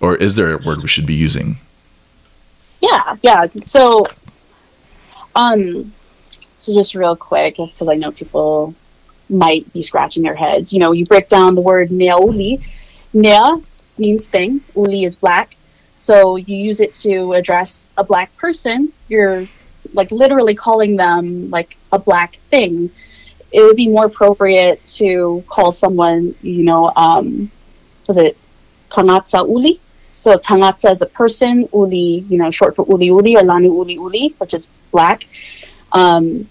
[0.00, 1.58] or is there a word we should be using?
[2.80, 3.46] Yeah, yeah.
[3.64, 4.06] So,
[5.34, 5.92] um,
[6.58, 8.74] so just real quick, because I know people
[9.28, 10.72] might be scratching their heads.
[10.72, 12.64] You know, you break down the word meauli.
[13.12, 13.62] Mea
[13.98, 14.62] means thing.
[14.74, 15.56] Uli is black.
[15.96, 18.92] So you use it to address a black person.
[19.08, 19.48] You're
[19.94, 22.90] like literally calling them like a black thing.
[23.50, 27.50] It would be more appropriate to call someone, you know, um,
[28.06, 28.36] was it
[28.90, 29.80] Tangatsa Uli?
[30.12, 33.94] So Tangatsa is a person, Uli, you know, short for Uli Uli or Lanu Uli
[33.94, 35.26] Uli, which is black.
[35.92, 36.46] Um,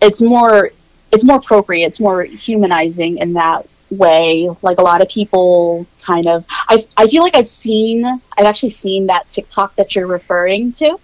[0.00, 0.70] it's more,
[1.10, 1.86] it's more appropriate.
[1.86, 3.66] It's more humanizing in that
[3.98, 4.48] way.
[4.62, 8.70] Like a lot of people kind of, I, I feel like I've seen, I've actually
[8.70, 10.98] seen that TikTok that you're referring to.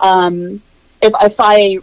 [0.00, 0.62] Um,
[1.02, 1.78] if, if I,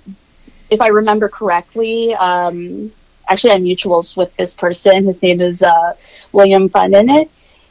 [0.70, 2.92] if I remember correctly, um,
[3.28, 5.06] actually I'm mutuals with this person.
[5.06, 5.94] His name is, uh,
[6.32, 7.30] William Fanene.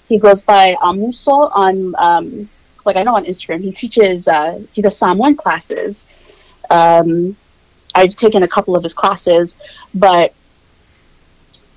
[0.08, 2.48] He goes by Amuso on, um,
[2.84, 6.06] like I know on Instagram, he teaches, uh, he does Samoan classes.
[6.68, 7.36] Um,
[7.94, 9.56] I've taken a couple of his classes,
[9.94, 10.34] but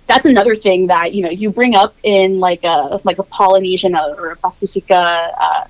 [0.07, 3.95] that's another thing that you know you bring up in like a like a Polynesian
[3.95, 5.67] or a Pacifica uh,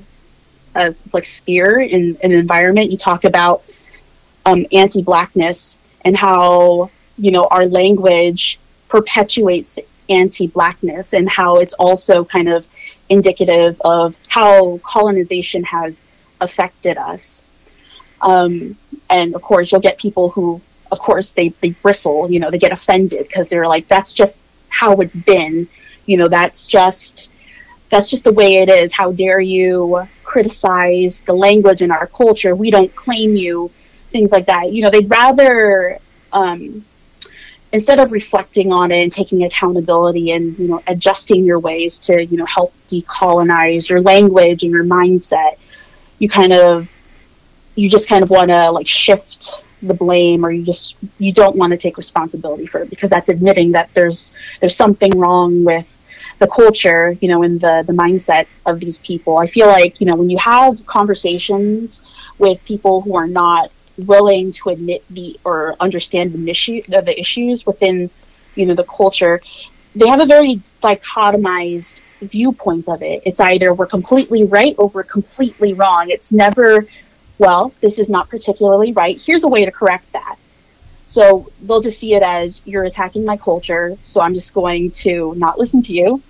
[0.76, 2.92] uh, like sphere in, in an environment.
[2.92, 3.64] You talk about
[4.46, 12.50] um, anti-blackness and how you know our language perpetuates anti-blackness and how it's also kind
[12.50, 12.68] of
[13.10, 16.02] indicative of how colonization has
[16.42, 17.44] affected us.
[18.22, 18.76] Um,
[19.10, 22.58] and of course, you'll get people who, of course, they, they bristle, you know, they
[22.58, 25.68] get offended because they're like, that's just how it's been.
[26.06, 27.32] You know, that's just,
[27.90, 28.92] that's just the way it is.
[28.92, 32.56] How dare you criticize the language in our culture?
[32.56, 33.72] We don't claim you,
[34.12, 34.72] things like that.
[34.72, 36.00] You know, they'd rather,
[36.32, 36.86] um,
[37.72, 42.24] instead of reflecting on it and taking accountability and, you know, adjusting your ways to,
[42.24, 45.58] you know, help decolonize your language and your mindset,
[46.20, 46.90] you kind of
[47.76, 51.56] you just kind of want to like shift the blame or you just you don't
[51.56, 55.88] want to take responsibility for it because that's admitting that there's there's something wrong with
[56.40, 59.38] the culture you know in the the mindset of these people.
[59.38, 62.02] I feel like you know when you have conversations
[62.38, 67.66] with people who are not willing to admit the or understand the issue the issues
[67.66, 68.10] within
[68.56, 69.42] you know the culture
[69.96, 73.22] they have a very dichotomized viewpoint of it.
[73.26, 76.10] It's either we're completely right or we're completely wrong.
[76.10, 76.86] It's never
[77.38, 79.20] well, this is not particularly right.
[79.20, 80.38] Here's a way to correct that.
[81.08, 85.34] So they'll just see it as you're attacking my culture, so I'm just going to
[85.36, 86.22] not listen to you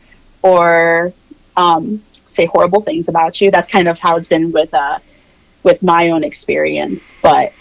[0.41, 1.13] or
[1.57, 3.51] um, say horrible things about you.
[3.51, 4.99] That's kind of how it's been with uh,
[5.63, 7.13] with my own experience.
[7.21, 7.53] But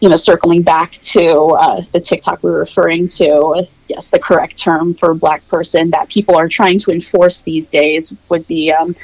[0.00, 4.56] you know, circling back to uh, the TikTok we were referring to, yes, the correct
[4.56, 8.96] term for black person that people are trying to enforce these days would be um,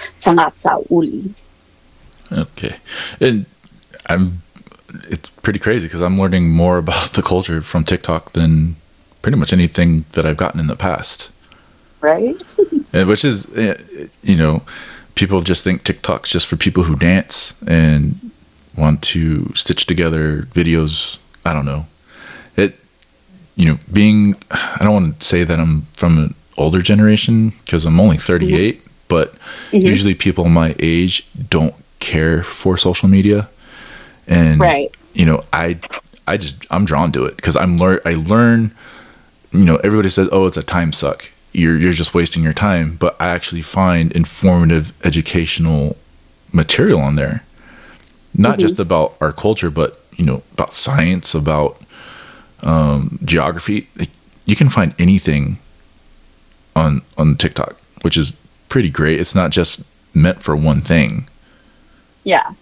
[0.90, 1.34] uli.
[2.32, 2.76] Okay,
[3.20, 3.44] and
[4.08, 4.42] I'm
[5.08, 8.76] it's pretty crazy because I'm learning more about the culture from TikTok than
[9.22, 11.30] pretty much anything that I've gotten in the past.
[12.00, 12.40] Right.
[12.92, 13.76] and which is, eh,
[14.22, 14.62] you know,
[15.14, 18.30] people just think TikTok's just for people who dance and
[18.76, 21.18] want to stitch together videos.
[21.44, 21.86] I don't know.
[22.56, 22.78] It,
[23.56, 27.84] you know, being, I don't want to say that I'm from an older generation because
[27.84, 28.88] I'm only 38, mm-hmm.
[29.08, 29.78] but mm-hmm.
[29.78, 33.48] usually people my age don't care for social media
[34.26, 34.94] and right.
[35.14, 35.78] you know i
[36.26, 38.74] i just i'm drawn to it because i'm learn i learn
[39.56, 41.30] you know everybody says oh it's a time suck.
[41.52, 42.96] You're you're just wasting your time.
[42.96, 45.96] But i actually find informative educational
[46.52, 47.44] material on there.
[48.34, 48.60] Not mm-hmm.
[48.60, 51.80] just about our culture but you know about science about
[52.62, 53.88] um, geography.
[54.44, 55.58] You can find anything
[56.74, 58.36] on on tiktok which is
[58.68, 59.18] pretty great.
[59.20, 59.80] It's not just
[60.14, 61.28] meant for one thing.
[62.24, 62.52] Yeah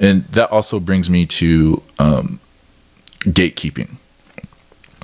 [0.00, 2.40] and that also brings me to um,
[3.20, 3.96] gatekeeping.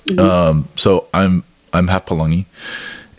[0.07, 0.19] Mm-hmm.
[0.19, 2.47] Um, so I'm I'm half Palangi,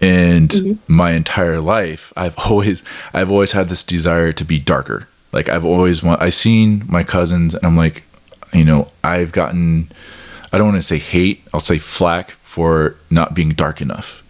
[0.02, 0.94] and mm-hmm.
[0.94, 5.08] my entire life I've always I've always had this desire to be darker.
[5.32, 8.04] Like I've always want I seen my cousins and I'm like,
[8.54, 9.92] you know, I've gotten
[10.52, 14.24] I don't want to say hate, I'll say flack for not being dark enough.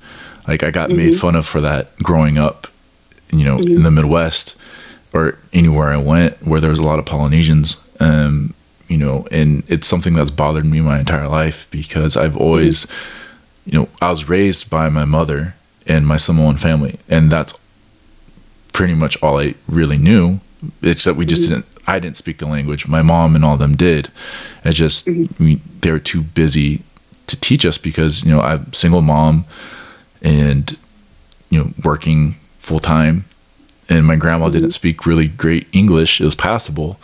[0.48, 0.98] Like I got mm-hmm.
[0.98, 2.68] made fun of for that growing up,
[3.32, 3.96] you know, in the mm-hmm.
[3.96, 4.57] Midwest
[5.14, 7.78] or anywhere I went where there was a lot of Polynesians.
[8.00, 8.54] Um,
[8.88, 12.88] you know, and it's something that's bothered me my entire life because I've always,
[13.66, 17.54] you know, I was raised by my mother and my Samoan family, and that's
[18.72, 20.40] pretty much all I really knew.
[20.82, 21.56] It's that we just mm-hmm.
[21.56, 21.66] didn't.
[21.86, 22.88] I didn't speak the language.
[22.88, 24.10] My mom and all of them did.
[24.64, 25.44] It just mm-hmm.
[25.44, 26.84] we, they were too busy
[27.28, 29.46] to teach us because you know I'm single mom
[30.22, 30.78] and
[31.50, 33.26] you know working full time,
[33.90, 34.54] and my grandma mm-hmm.
[34.54, 36.22] didn't speak really great English.
[36.22, 37.00] It was passable,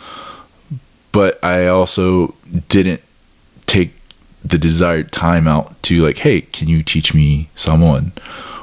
[1.12, 2.34] but I also
[2.68, 3.02] didn't
[3.66, 3.92] take
[4.44, 8.12] the desired time out to like, hey, can you teach me Samoan?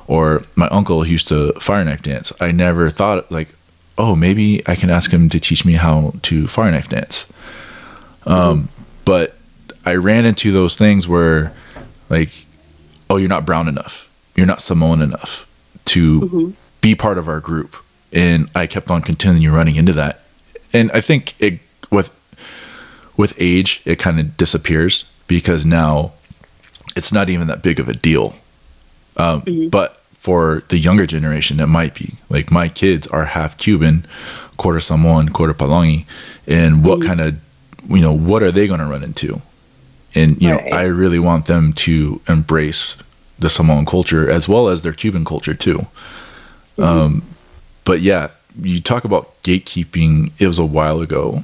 [0.07, 2.31] Or my uncle used to fire knife dance.
[2.39, 3.49] I never thought like,
[3.97, 7.25] oh, maybe I can ask him to teach me how to fire knife dance.
[8.25, 8.51] Um, mm-hmm.
[8.51, 8.69] Um,
[9.05, 9.37] but
[9.85, 11.53] I ran into those things where,
[12.09, 12.29] like,
[13.09, 15.47] oh, you're not brown enough, you're not Samoan enough
[15.85, 16.51] to mm-hmm.
[16.81, 17.75] be part of our group,
[18.11, 20.21] and I kept on continuing running into that,
[20.73, 22.09] and I think it with
[23.17, 26.13] with age it kind of disappears because now
[26.95, 28.35] it's not even that big of a deal.
[29.17, 29.69] Um, mm-hmm.
[29.69, 34.05] But for the younger generation, it might be like my kids are half Cuban,
[34.57, 36.05] quarter Samoan, quarter Palangi,
[36.47, 37.07] and what mm-hmm.
[37.07, 37.35] kind of
[37.89, 39.41] you know what are they going to run into?
[40.13, 40.65] And you right.
[40.65, 42.97] know, I really want them to embrace
[43.39, 45.87] the Samoan culture as well as their Cuban culture too.
[46.77, 46.83] Mm-hmm.
[46.83, 47.23] Um,
[47.83, 50.31] but yeah, you talk about gatekeeping.
[50.39, 51.43] It was a while ago,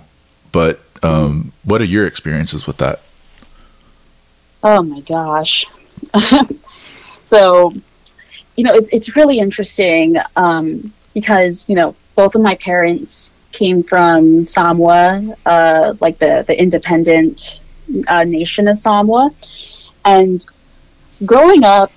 [0.52, 3.02] but um, what are your experiences with that?
[4.63, 5.65] Oh my gosh.
[7.26, 7.73] so
[8.56, 13.84] you know, it's it's really interesting um, because you know both of my parents came
[13.84, 17.60] from Samoa, uh, like the the independent
[18.08, 19.32] uh, nation of Samoa,
[20.04, 20.45] and
[21.26, 21.91] growing up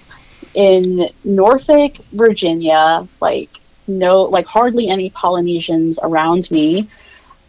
[0.55, 3.60] in Norfolk, Virginia, like
[3.99, 6.89] no, like hardly any Polynesians around me.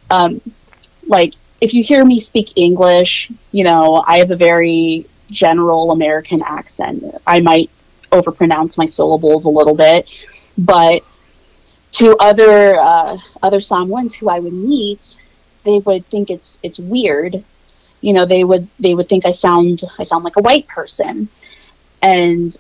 [0.09, 0.41] Um,
[1.07, 6.41] like if you hear me speak English, you know, I have a very general American
[6.41, 7.03] accent.
[7.25, 7.69] I might
[8.11, 10.07] overpronounce my syllables a little bit,
[10.57, 11.03] but
[11.93, 15.15] to other uh, other Samoans who I would meet,
[15.63, 17.43] they would think it's it's weird.
[18.01, 21.29] You know, they would they would think I sound I sound like a white person,
[22.01, 22.55] and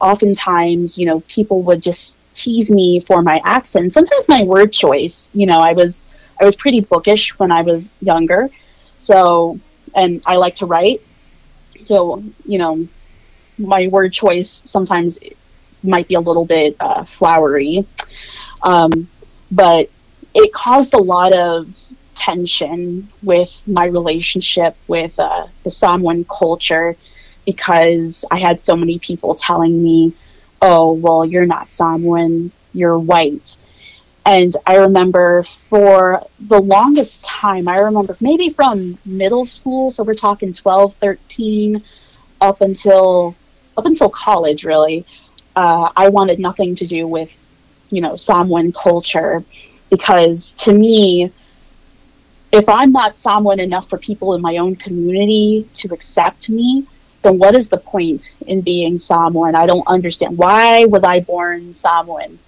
[0.00, 3.92] oftentimes, you know, people would just tease me for my accent.
[3.92, 5.30] Sometimes my word choice.
[5.34, 6.04] You know, I was
[6.40, 8.50] I was pretty bookish when I was younger,
[8.98, 9.58] so
[9.94, 11.02] and I like to write.
[11.84, 12.86] So you know,
[13.58, 15.18] my word choice sometimes
[15.82, 17.86] might be a little bit uh, flowery,
[18.62, 19.08] um,
[19.50, 19.90] but
[20.34, 21.68] it caused a lot of
[22.14, 26.96] tension with my relationship with uh, the Samoan culture
[27.44, 30.12] because I had so many people telling me,
[30.60, 33.56] "Oh, well, you're not Samoan, you're white."
[34.24, 40.14] And I remember for the longest time, I remember maybe from middle school, so we're
[40.14, 41.82] talking 12, 13,
[42.40, 43.36] up until
[43.76, 45.04] up until college, really,
[45.54, 47.30] uh, I wanted nothing to do with,
[47.90, 49.44] you know, Samoan culture
[49.90, 51.30] because to me,
[52.52, 56.86] if I'm not Samoan enough for people in my own community to accept me,
[57.26, 59.54] then what is the point in being Samoan?
[59.54, 60.38] I don't understand.
[60.38, 62.38] Why was I born Samoan?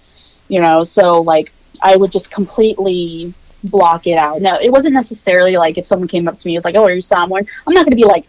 [0.47, 4.41] You know, so like I would just completely block it out.
[4.41, 6.93] No, it wasn't necessarily like if someone came up to me, it's like, oh, are
[6.93, 7.45] you Samoan?
[7.67, 8.25] I'm not going to be like,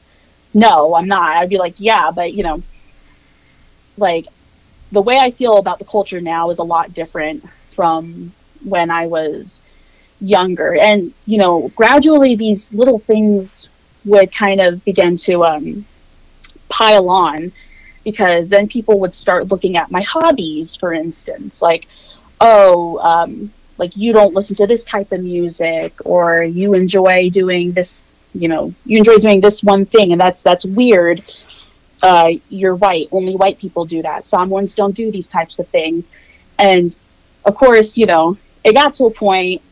[0.52, 1.36] no, I'm not.
[1.36, 2.62] I'd be like, yeah, but you know,
[3.96, 4.26] like
[4.90, 8.32] the way I feel about the culture now is a lot different from
[8.64, 9.62] when I was
[10.20, 10.74] younger.
[10.74, 13.68] And, you know, gradually these little things
[14.04, 15.84] would kind of begin to um,
[16.70, 17.52] pile on
[18.04, 21.86] because then people would start looking at my hobbies, for instance, like,
[22.40, 27.72] oh, um, like you don't listen to this type of music or you enjoy doing
[27.72, 28.02] this,
[28.34, 31.22] you know, you enjoy doing this one thing and that's, that's weird
[32.02, 33.08] uh, you're white.
[33.12, 34.26] Only white people do that.
[34.26, 36.10] Samoans don't do these types of things.
[36.58, 36.96] And
[37.44, 39.62] of course, you know, it got to a point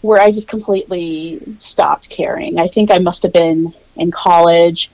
[0.00, 2.58] where I just completely stopped caring.
[2.58, 4.90] I think I must have been in college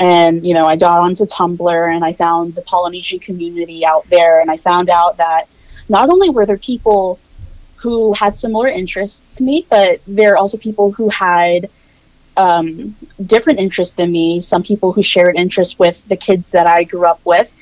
[0.00, 4.40] and, you know, I got onto Tumblr and I found the Polynesian community out there.
[4.40, 5.46] And I found out that
[5.90, 7.20] not only were there people
[7.76, 11.68] who had similar interests to me, but there are also people who had
[12.38, 12.96] um,
[13.26, 17.04] different interests than me, some people who shared interests with the kids that I grew
[17.04, 17.52] up with,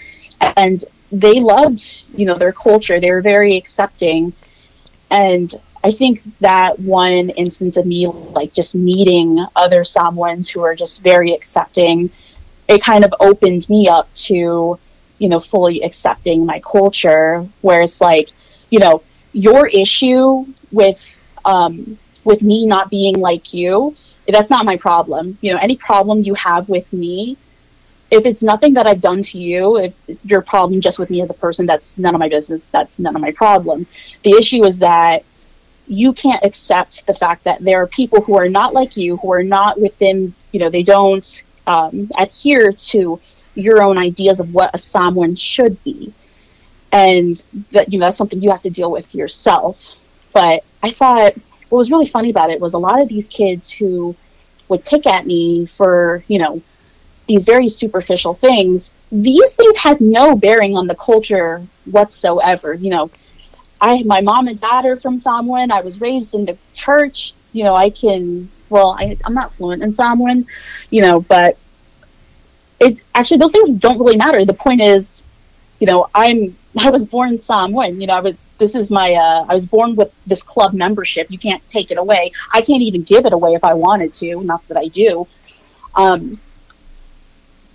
[0.40, 3.00] and they loved, you know, their culture.
[3.00, 4.32] They were very accepting,
[5.10, 10.74] and I think that one instance of me, like just meeting other Samoans who are
[10.74, 12.10] just very accepting,
[12.68, 14.78] it kind of opened me up to,
[15.18, 17.46] you know, fully accepting my culture.
[17.62, 18.30] Where it's like,
[18.70, 19.02] you know,
[19.32, 21.04] your issue with
[21.44, 23.96] um, with me not being like you
[24.32, 25.38] that's not my problem.
[25.40, 27.36] You know, any problem you have with me,
[28.10, 29.94] if it's nothing that I've done to you, if
[30.24, 32.68] your problem just with me as a person, that's none of my business.
[32.68, 33.86] That's none of my problem.
[34.22, 35.24] The issue is that
[35.86, 39.32] you can't accept the fact that there are people who are not like you, who
[39.32, 43.20] are not within, you know, they don't um, adhere to
[43.54, 46.12] your own ideas of what a Samoan should be.
[46.90, 47.40] And
[47.72, 49.94] that, you know, that's something you have to deal with yourself.
[50.32, 51.34] But I thought
[51.68, 54.16] what was really funny about it was a lot of these kids who
[54.68, 56.62] would pick at me for, you know,
[57.26, 62.72] these very superficial things, these things had no bearing on the culture whatsoever.
[62.72, 63.10] You know,
[63.80, 65.70] I my mom and dad are from Samoan.
[65.70, 67.34] I was raised in the church.
[67.52, 70.46] You know, I can well, I, I'm not fluent in Samoan,
[70.90, 71.56] you know, but
[72.80, 74.44] it actually those things don't really matter.
[74.44, 75.22] The point is,
[75.80, 78.00] you know, I'm I was born Samoan.
[78.00, 81.30] You know, I was this is my uh, I was born with this club membership.
[81.30, 82.32] You can't take it away.
[82.52, 84.42] I can't even give it away if I wanted to.
[84.42, 85.26] Not that I do.
[85.94, 86.38] Um,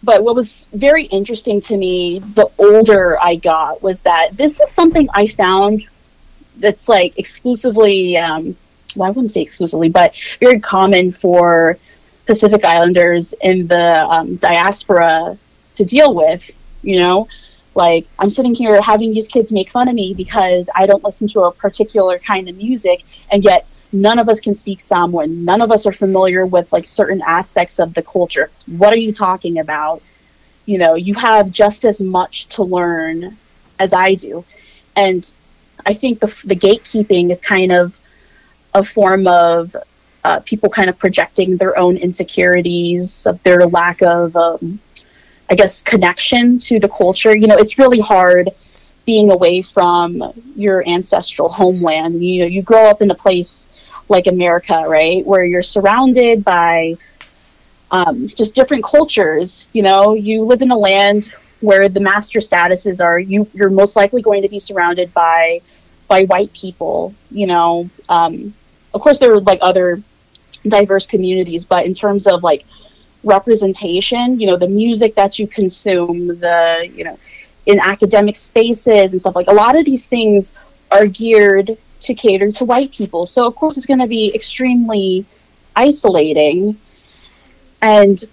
[0.04, 4.70] but what was very interesting to me the older I got was that this is
[4.70, 5.88] something I found
[6.58, 8.56] that's like exclusively, um,
[8.96, 11.78] well, I wouldn't say exclusively, but very common for
[12.26, 15.38] Pacific Islanders in the um, diaspora
[15.76, 16.50] to deal with.
[16.82, 17.28] You know,
[17.76, 21.28] like I'm sitting here having these kids make fun of me because I don't listen
[21.30, 25.46] to a particular kind of music, and yet none of us can speak Samoan.
[25.46, 28.50] None of us are familiar with like certain aspects of the culture.
[28.66, 30.02] What are you talking about?
[30.66, 33.38] You know, you have just as much to learn
[33.80, 34.46] as I do.
[34.96, 35.30] And
[35.86, 37.98] I think the, the gatekeeping is kind of
[38.74, 39.76] a form of
[40.24, 44.80] uh, people kind of projecting their own insecurities of their lack of, um,
[45.50, 47.36] I guess, connection to the culture.
[47.36, 48.50] You know, it's really hard
[49.06, 50.24] being away from
[50.56, 52.24] your ancestral homeland.
[52.24, 53.68] You know, you grow up in a place
[54.08, 56.96] like America, right, where you're surrounded by
[57.92, 59.68] um, just different cultures.
[59.74, 61.32] You know, you live in a land
[61.64, 65.62] where the master statuses are you you're most likely going to be surrounded by
[66.10, 68.54] by white people you know um,
[68.94, 70.02] of course there are like other
[70.68, 72.66] diverse communities but in terms of like
[73.24, 77.18] representation you know the music that you consume the you know
[77.66, 80.54] in academic spaces and stuff like a lot of these things
[80.92, 85.26] are geared to cater to white people so of course it's going to be extremely
[85.76, 86.78] isolating
[87.82, 88.24] and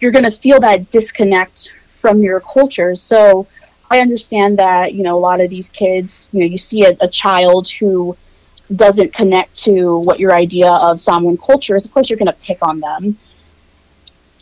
[0.00, 2.96] you're going to feel that disconnect from your culture.
[2.96, 3.46] So
[3.88, 6.96] I understand that, you know, a lot of these kids, you know, you see a,
[7.00, 8.16] a child who
[8.74, 12.38] doesn't connect to what your idea of Samoan culture is, of course you're going to
[12.40, 13.18] pick on them.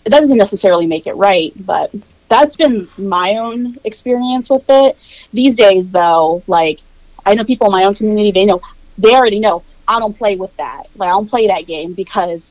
[0.05, 1.93] That doesn't necessarily make it right, but
[2.29, 4.97] that's been my own experience with it.
[5.33, 6.81] These days, though, like,
[7.27, 8.61] I know people in my own community, they know,
[8.99, 10.85] they already know, I don't play with that.
[10.97, 12.51] Like, I don't play that game because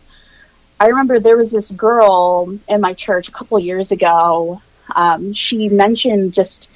[0.80, 4.61] I remember there was this girl in my church a couple years ago
[4.95, 6.69] um, she mentioned just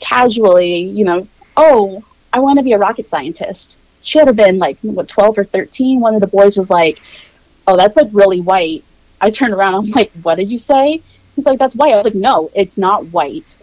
[0.00, 3.76] casually, you know, oh, I want to be a rocket scientist.
[4.04, 5.98] She had been like, what, 12 or 13.
[5.98, 7.00] One of the boys was like,
[7.66, 8.84] oh, that's like really white.
[9.20, 9.74] I turned around.
[9.74, 11.02] I'm like, what did you say?
[11.34, 11.94] He's like, that's white.
[11.94, 13.56] I was like, no, it's not white.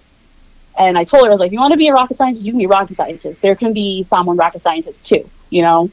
[0.78, 2.44] And I told her, I was like, you want to be a rocket scientist?
[2.44, 3.42] You can be a rocket scientist.
[3.42, 5.92] There can be Samoan rocket scientists too, you know,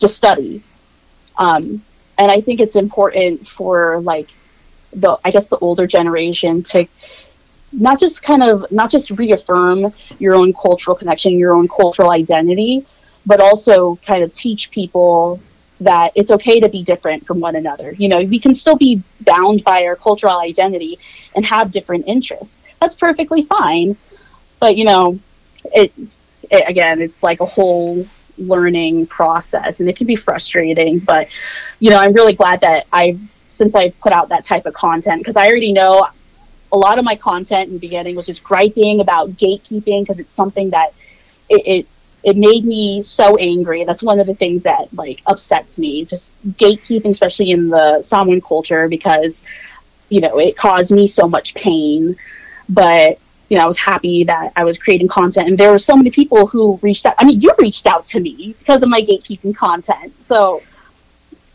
[0.00, 0.62] just study.
[1.38, 1.82] Um,
[2.18, 4.28] and I think it's important for like
[4.92, 6.86] the, I guess the older generation to
[7.72, 12.86] not just kind of not just reaffirm your own cultural connection, your own cultural identity,
[13.26, 15.40] but also kind of teach people
[15.80, 17.92] that it's okay to be different from one another.
[17.92, 20.98] You know, we can still be bound by our cultural identity
[21.34, 22.62] and have different interests.
[22.80, 23.96] That's perfectly fine.
[24.60, 25.18] But, you know,
[25.64, 25.92] it,
[26.50, 28.06] it again, it's like a whole
[28.38, 31.28] learning process and it can be frustrating, but
[31.78, 33.20] you know, I'm really glad that I've
[33.50, 36.08] since I've put out that type of content because I already know
[36.72, 40.34] a lot of my content in the beginning was just griping about gatekeeping because it's
[40.34, 40.92] something that
[41.48, 41.86] it, it
[42.24, 43.84] it made me so angry.
[43.84, 46.04] That's one of the things that like upsets me.
[46.04, 49.42] Just gatekeeping, especially in the Samoan culture, because
[50.08, 52.16] you know it caused me so much pain.
[52.68, 53.18] But
[53.48, 56.10] you know, I was happy that I was creating content, and there were so many
[56.10, 57.14] people who reached out.
[57.18, 60.12] I mean, you reached out to me because of my gatekeeping content.
[60.24, 60.62] So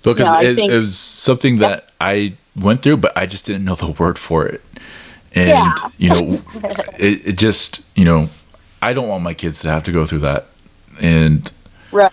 [0.04, 3.46] because you know, it, think, it, was something that I went through, but I just
[3.46, 4.62] didn't know the word for it
[5.34, 5.90] and yeah.
[5.98, 6.42] you know
[7.00, 8.30] it, it, just you know
[8.82, 10.48] i don't want my kids to have to go through that
[11.00, 11.52] and
[11.92, 12.12] right.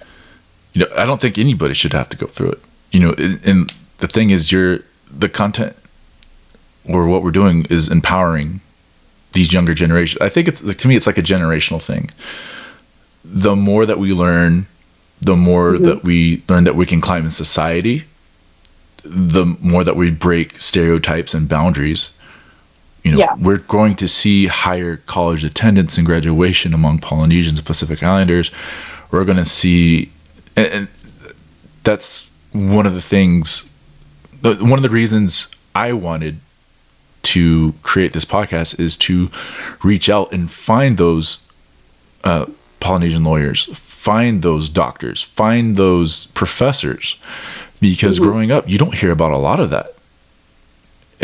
[0.73, 2.61] you know i don't think anybody should have to go through it.
[2.93, 4.81] You know and, the thing is you're
[5.11, 5.75] the content
[6.85, 8.61] or what we're doing is empowering
[9.33, 12.11] these younger generations i think it's to me it's like a generational thing.
[13.25, 14.67] The more that we learn
[15.21, 15.85] the more mm-hmm.
[15.85, 18.05] that we learn that we can climb in society
[19.03, 22.16] the more that we break stereotypes and boundaries
[23.07, 23.35] you know, yeah.
[23.37, 28.51] we're going to see higher college attendance and graduation among Polynesians and Pacific Islanders.
[29.11, 30.11] We're going to see,
[30.57, 30.89] and, and
[31.85, 33.71] that's one of the things
[34.55, 36.41] one of the reasons I wanted
[37.23, 39.31] to create this podcast is to
[39.83, 41.39] reach out and find those
[42.23, 42.47] uh,
[42.79, 47.17] Polynesian lawyers, find those doctors, find those professors,
[47.81, 48.29] because mm-hmm.
[48.29, 49.96] growing up, you don't hear about a lot of that,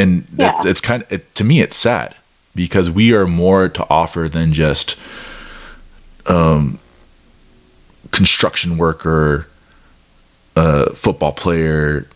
[0.03, 0.61] and yeah.
[0.65, 2.15] it's kind of it, to me, it's sad
[2.55, 4.99] because we are more to offer than just
[6.27, 6.79] um,
[8.11, 9.47] construction worker,
[10.57, 12.07] uh, football player,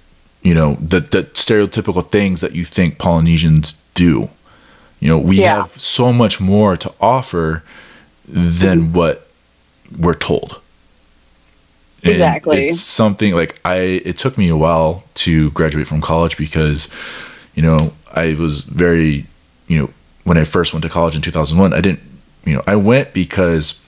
[0.43, 4.29] you know, the, the stereotypical things that you think Polynesians do.
[5.01, 5.57] You know, we yeah.
[5.57, 7.63] have so much more to offer
[8.27, 8.93] than mm-hmm.
[8.93, 9.29] what
[9.99, 10.61] we're told.
[12.03, 12.67] And exactly.
[12.67, 16.89] It's something like I, it took me a while to graduate from college because,
[17.57, 19.27] you know, I was very,
[19.67, 19.91] you know,
[20.23, 22.01] when I first went to college in 2001, I didn't,
[22.45, 23.81] you know, I went because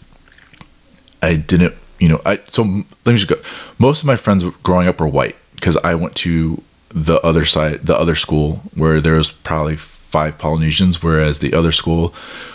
[1.23, 3.37] I didn't, you know, I, so let me just go.
[3.79, 7.87] Most of my friends growing up were white because I went to the other side,
[7.87, 12.15] the other school where there was probably five Polynesians, whereas the other school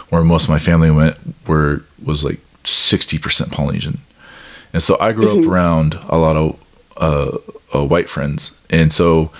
[0.10, 4.00] where most of my family went were was like sixty percent Polynesian,
[4.74, 5.44] and so I grew mm-hmm.
[5.44, 6.60] up around a lot of
[6.98, 7.38] uh,
[7.78, 9.32] uh, white friends, and so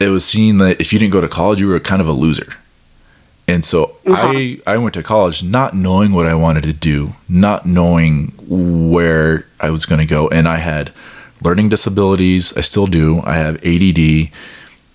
[0.00, 2.12] it was seen that if you didn't go to college, you were kind of a
[2.12, 2.54] loser.
[3.46, 3.96] And so.
[4.06, 9.46] I I went to college not knowing what I wanted to do, not knowing where
[9.60, 10.92] I was going to go, and I had
[11.42, 12.56] learning disabilities.
[12.56, 13.20] I still do.
[13.24, 14.30] I have ADD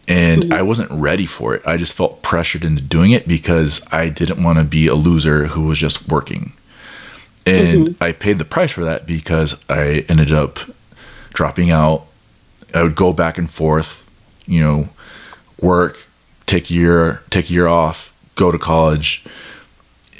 [0.07, 0.53] and mm-hmm.
[0.53, 1.65] I wasn't ready for it.
[1.65, 5.47] I just felt pressured into doing it because I didn't want to be a loser
[5.47, 6.53] who was just working.
[7.45, 8.03] And mm-hmm.
[8.03, 10.59] I paid the price for that because I ended up
[11.33, 12.05] dropping out.
[12.73, 14.07] I would go back and forth,
[14.45, 14.89] you know,
[15.61, 16.05] work,
[16.45, 19.23] take a year, take a year off, go to college.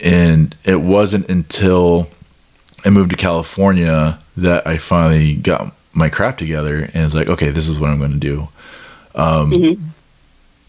[0.04, 2.10] And it wasn't until
[2.84, 7.50] I moved to California that I finally got my crap together and it's like, okay,
[7.50, 8.50] this is what I'm going to do.
[9.16, 9.84] Um, mm-hmm.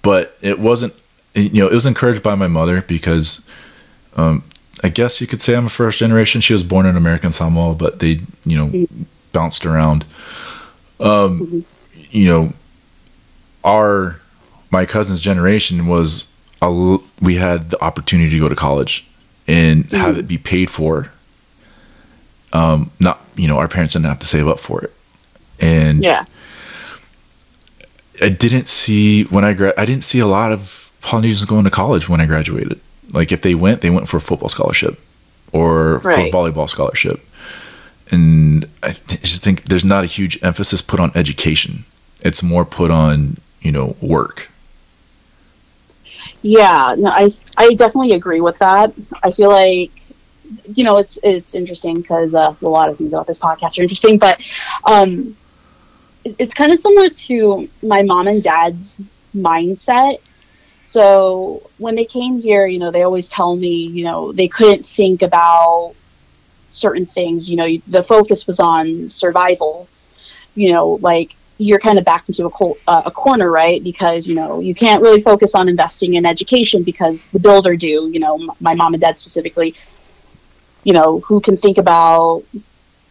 [0.03, 0.95] But it wasn't,
[1.35, 3.45] you know, it was encouraged by my mother because
[4.17, 4.45] um,
[4.85, 6.41] I guess you could say I'm a first generation.
[6.41, 9.03] She was born in American Samoa, but they, you know, mm-hmm.
[9.33, 10.05] bounced around.
[11.01, 11.61] Um, mm-hmm.
[12.11, 12.53] You know,
[13.65, 14.21] our
[14.71, 16.27] my cousin's generation was
[16.63, 19.07] a, we had the opportunity to go to college
[19.47, 19.97] and mm-hmm.
[19.97, 21.13] have it be paid for.
[22.53, 24.93] Um, not you know, our parents didn't have to save up for it
[25.61, 26.25] and yeah,
[28.21, 31.71] I didn't see when I gra- I didn't see a lot of Polynesians going to
[31.71, 32.81] college when I graduated.
[33.11, 35.01] Like if they went, they went for a football scholarship
[35.53, 36.15] or right.
[36.15, 37.21] for a volleyball scholarship.
[38.11, 41.85] And I just think there's not a huge emphasis put on education.
[42.21, 44.49] It's more put on, you know, work.
[46.47, 48.93] Yeah, no, I I definitely agree with that.
[49.23, 49.91] I feel like
[50.75, 53.83] you know it's it's interesting because uh, a lot of things about this podcast are
[53.83, 54.41] interesting, but
[54.85, 55.37] um,
[56.25, 59.01] it's kind of similar to my mom and dad's
[59.35, 60.19] mindset.
[60.87, 64.87] So when they came here, you know, they always tell me, you know, they couldn't
[64.87, 65.95] think about
[66.71, 67.49] certain things.
[67.51, 69.89] You know, the focus was on survival.
[70.55, 73.83] You know, like you're kind of backed into a, col- uh, a corner, right?
[73.83, 77.77] Because you know you can't really focus on investing in education because the bills are
[77.77, 78.09] due.
[78.09, 79.75] You know, my mom and dad specifically.
[80.85, 82.45] You know, who can think about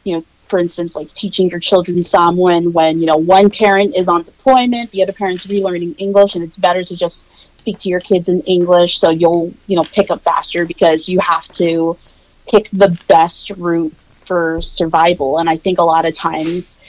[0.03, 4.07] you know for instance, like teaching your children Samoan when, you know, one parent is
[4.07, 7.25] on deployment, the other parent's relearning English, and it's better to just
[7.57, 11.19] speak to your kids in English so you'll, you know, pick up faster because you
[11.19, 11.97] have to
[12.47, 13.93] pick the best route
[14.25, 15.39] for survival.
[15.39, 16.79] And I think a lot of times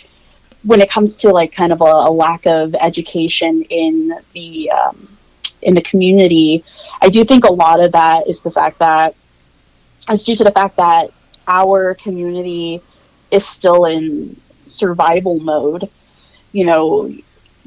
[0.66, 5.16] when it comes to like kind of a, a lack of education in the, um,
[5.62, 6.64] in the community,
[7.00, 9.14] I do think a lot of that is the fact that,
[10.08, 11.10] it's due to the fact that
[11.48, 12.80] our community
[13.30, 15.88] is still in survival mode.
[16.52, 17.12] You know,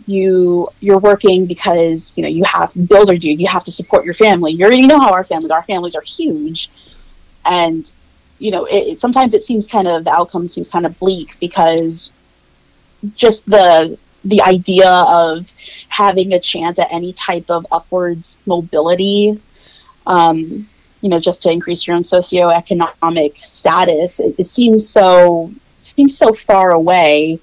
[0.06, 3.32] you you're working because you know you have bills are due.
[3.32, 4.54] You have to support your family.
[4.54, 5.52] You already know how our families.
[5.52, 6.70] Our families are huge,
[7.46, 7.90] and
[8.40, 11.38] you know it, it, sometimes it seems kind of the outcome seems kind of bleak
[11.40, 12.12] because
[13.16, 15.52] just the the idea of
[15.88, 19.38] having a chance at any type of upwards mobility
[20.06, 20.68] um,
[21.02, 24.20] you know, just to increase your own socioeconomic status.
[24.20, 27.40] It, it seems so seems so far away,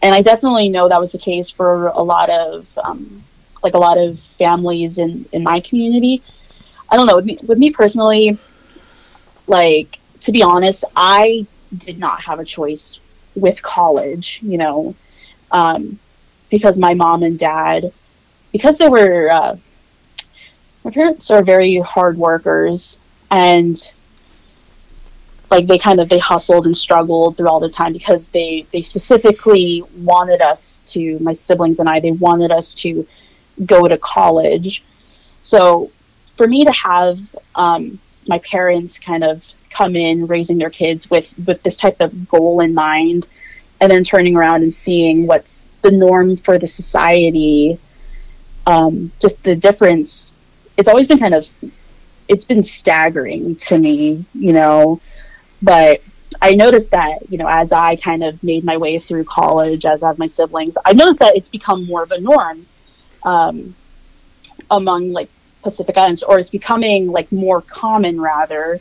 [0.00, 3.24] and I definitely know that was the case for a lot of um,
[3.62, 6.22] like a lot of families in in my community.
[6.88, 8.38] I don't know with me, with me personally,
[9.46, 11.46] like to be honest, I
[11.76, 13.00] did not have a choice
[13.34, 14.40] with college.
[14.42, 14.94] You know,
[15.50, 15.98] um,
[16.50, 17.92] because my mom and dad,
[18.52, 19.56] because they were uh,
[20.84, 22.98] my parents are very hard workers
[23.30, 23.90] and
[25.50, 28.82] like they kind of they hustled and struggled through all the time because they they
[28.82, 33.06] specifically wanted us to my siblings and I they wanted us to
[33.64, 34.82] go to college.
[35.42, 35.90] So
[36.36, 37.20] for me to have
[37.54, 42.28] um, my parents kind of come in raising their kids with with this type of
[42.28, 43.26] goal in mind
[43.80, 47.78] and then turning around and seeing what's the norm for the society
[48.64, 50.32] um, just the difference.
[50.76, 51.48] It's always been kind of
[52.28, 55.00] it's been staggering to me you know
[55.60, 56.02] but
[56.40, 60.02] I noticed that, you know, as I kind of made my way through college, as
[60.02, 62.66] have my siblings, I noticed that it's become more of a norm
[63.22, 63.74] um,
[64.70, 65.28] among like
[65.62, 68.80] Pacific Islands, or it's becoming like more common rather,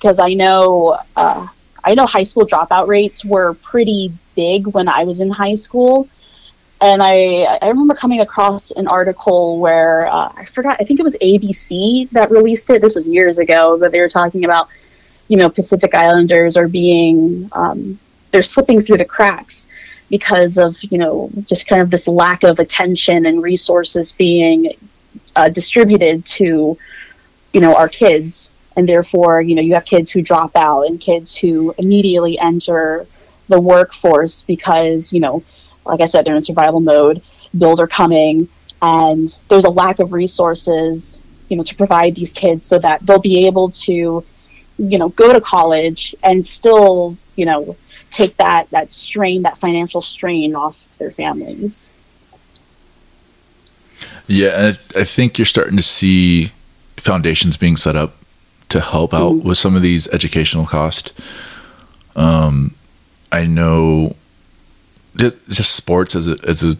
[0.00, 1.46] because I know uh,
[1.84, 6.08] I know high school dropout rates were pretty big when I was in high school,
[6.80, 11.02] and I I remember coming across an article where uh, I forgot I think it
[11.02, 12.80] was ABC that released it.
[12.80, 14.68] This was years ago, but they were talking about
[15.28, 17.98] you know Pacific Islanders are being um,
[18.30, 19.68] they're slipping through the cracks
[20.08, 24.72] because of you know just kind of this lack of attention and resources being
[25.36, 26.78] uh, distributed to
[27.52, 28.50] you know our kids
[28.80, 33.06] and therefore you know you have kids who drop out and kids who immediately enter
[33.48, 35.44] the workforce because you know
[35.84, 37.22] like i said they're in survival mode.
[37.56, 38.48] Bills are coming
[38.80, 41.20] and there's a lack of resources
[41.50, 44.24] you know to provide these kids so that they'll be able to
[44.78, 47.76] you know go to college and still you know
[48.10, 51.90] take that that strain that financial strain off their families.
[54.26, 56.52] Yeah, and I think you're starting to see
[56.96, 58.19] foundations being set up
[58.70, 59.48] to help out mm-hmm.
[59.48, 61.12] with some of these educational costs.
[62.16, 62.74] Um,
[63.30, 64.16] I know
[65.16, 66.76] just, just sports as a as a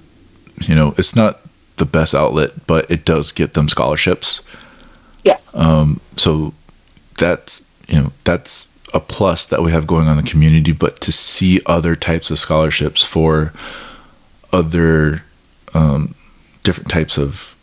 [0.62, 1.40] you know it's not
[1.76, 4.42] the best outlet, but it does get them scholarships.
[5.24, 5.54] Yes.
[5.54, 6.54] Um, so
[7.18, 10.72] that's you know that's a plus that we have going on in the community.
[10.72, 13.52] But to see other types of scholarships for
[14.52, 15.24] other
[15.74, 16.14] um,
[16.62, 17.56] different types of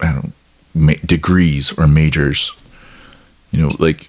[0.00, 0.32] I don't know,
[0.74, 2.52] ma- degrees or majors.
[3.52, 4.08] You know, like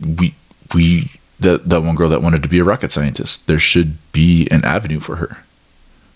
[0.00, 0.34] we
[0.74, 1.10] we
[1.40, 3.46] that that one girl that wanted to be a rocket scientist.
[3.46, 5.38] There should be an avenue for her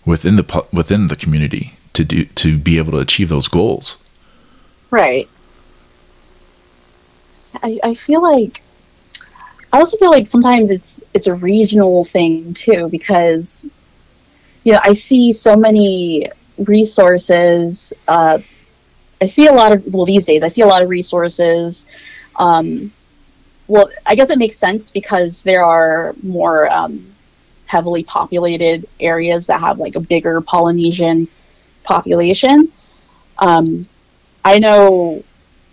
[0.05, 3.97] within the within the community to do to be able to achieve those goals.
[4.89, 5.29] Right.
[7.61, 8.61] I I feel like
[9.73, 13.65] I also feel like sometimes it's it's a regional thing too because
[14.63, 17.91] you know I see so many resources.
[18.07, 18.39] Uh,
[19.21, 20.43] I see a lot of well these days.
[20.43, 21.85] I see a lot of resources.
[22.35, 22.91] Um,
[23.67, 27.15] well, I guess it makes sense because there are more um,
[27.65, 31.27] heavily populated areas that have like a bigger Polynesian
[31.83, 32.71] population.
[33.37, 33.87] Um,
[34.43, 35.23] I know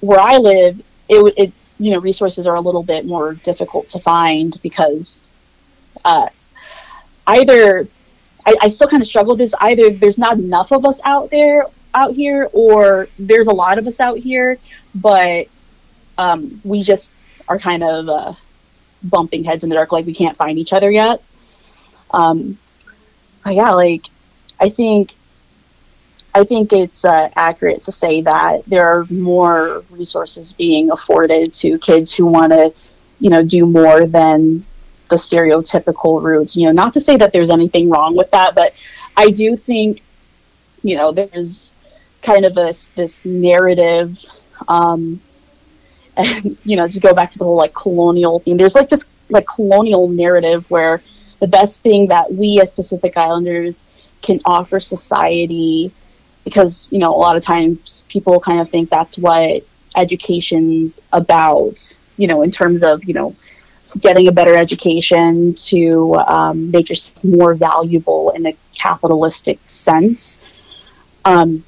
[0.01, 3.99] where I live, it, it you know resources are a little bit more difficult to
[3.99, 5.20] find because
[6.05, 6.28] uh,
[7.26, 7.86] either
[8.47, 9.55] I, I still kind of struggle with this.
[9.61, 13.86] Either there's not enough of us out there out here, or there's a lot of
[13.86, 14.59] us out here,
[14.95, 15.47] but
[16.18, 17.11] um, we just
[17.49, 18.34] are kind of uh,
[19.03, 21.22] bumping heads in the dark, like we can't find each other yet.
[22.11, 22.59] Um,
[23.47, 24.07] yeah, like
[24.61, 25.12] I think
[26.34, 31.78] I think it's uh, accurate to say that there are more resources being afforded to
[31.78, 32.72] kids who want to,
[33.20, 34.64] you know, do more than
[35.11, 36.57] the stereotypical routes.
[36.57, 38.74] You know, not to say that there's anything wrong with that, but
[39.16, 40.03] I do think,
[40.82, 41.72] you know, there's
[42.23, 44.18] kind of this this narrative,
[44.68, 45.20] um,
[46.16, 48.57] and you know, just go back to the whole like colonial theme.
[48.57, 51.03] There's like this like colonial narrative where
[51.41, 53.85] the best thing that we as Pacific Islanders
[54.23, 55.91] can offer society,
[56.45, 59.62] because you know, a lot of times people kind of think that's what
[59.97, 61.97] education's about.
[62.16, 63.35] You know, in terms of you know
[63.99, 70.39] getting a better education to um, make yourself more valuable in a capitalistic sense.
[71.25, 71.64] Um,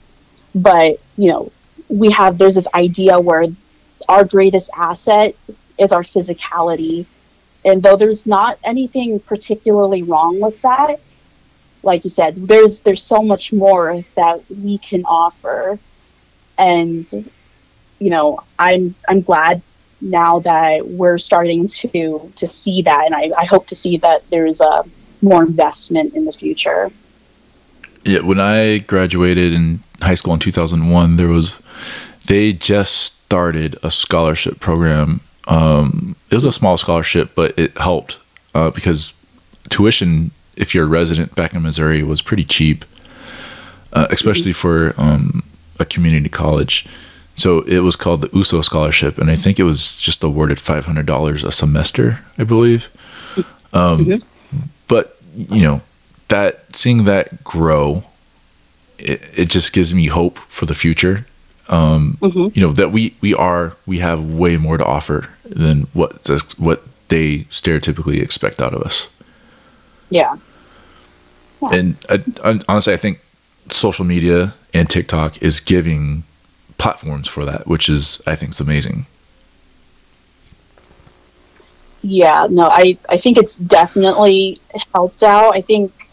[0.54, 1.52] but, you know,
[1.88, 3.46] we have, there's this idea where
[4.08, 5.34] our greatest asset
[5.78, 7.06] is our physicality.
[7.64, 11.00] And though there's not anything particularly wrong with that,
[11.82, 15.78] like you said, there's there's so much more that we can offer.
[16.58, 17.30] And
[17.98, 19.62] you know, I'm I'm glad
[20.00, 24.28] now that we're starting to to see that, and I, I hope to see that
[24.30, 24.84] there's a
[25.22, 26.90] more investment in the future.
[28.04, 31.60] Yeah, when I graduated in high school in 2001, there was
[32.26, 35.20] they just started a scholarship program.
[35.46, 38.18] Um, it was a small scholarship, but it helped
[38.54, 39.12] uh, because
[39.68, 42.84] tuition, if you're a resident back in Missouri, was pretty cheap,
[43.92, 45.42] uh, especially for um,
[45.78, 46.86] a community college.
[47.36, 50.86] So it was called the USO scholarship, and I think it was just awarded five
[50.86, 52.88] hundred dollars a semester, I believe.
[53.72, 54.58] Um, mm-hmm.
[54.86, 55.80] But you know,
[56.28, 58.04] that seeing that grow,
[58.98, 61.26] it, it just gives me hope for the future.
[61.68, 62.48] Um, mm-hmm.
[62.54, 66.28] You know that we we are we have way more to offer than what
[66.58, 69.08] what they stereotypically expect out of us.
[70.10, 70.36] Yeah.
[71.62, 71.68] yeah.
[71.72, 73.20] And I, I, honestly, I think
[73.70, 76.24] social media and TikTok is giving
[76.76, 79.06] platforms for that, which is I think is amazing.
[82.02, 84.60] Yeah, no, I I think it's definitely
[84.92, 85.56] helped out.
[85.56, 86.03] I think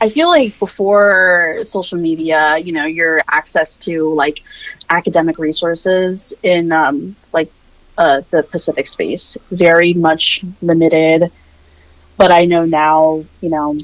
[0.00, 4.42] I feel like before social media, you know, your access to like
[4.88, 7.50] academic resources in um, like
[7.96, 11.32] uh, the Pacific space very much limited.
[12.16, 13.78] But I know now, you know,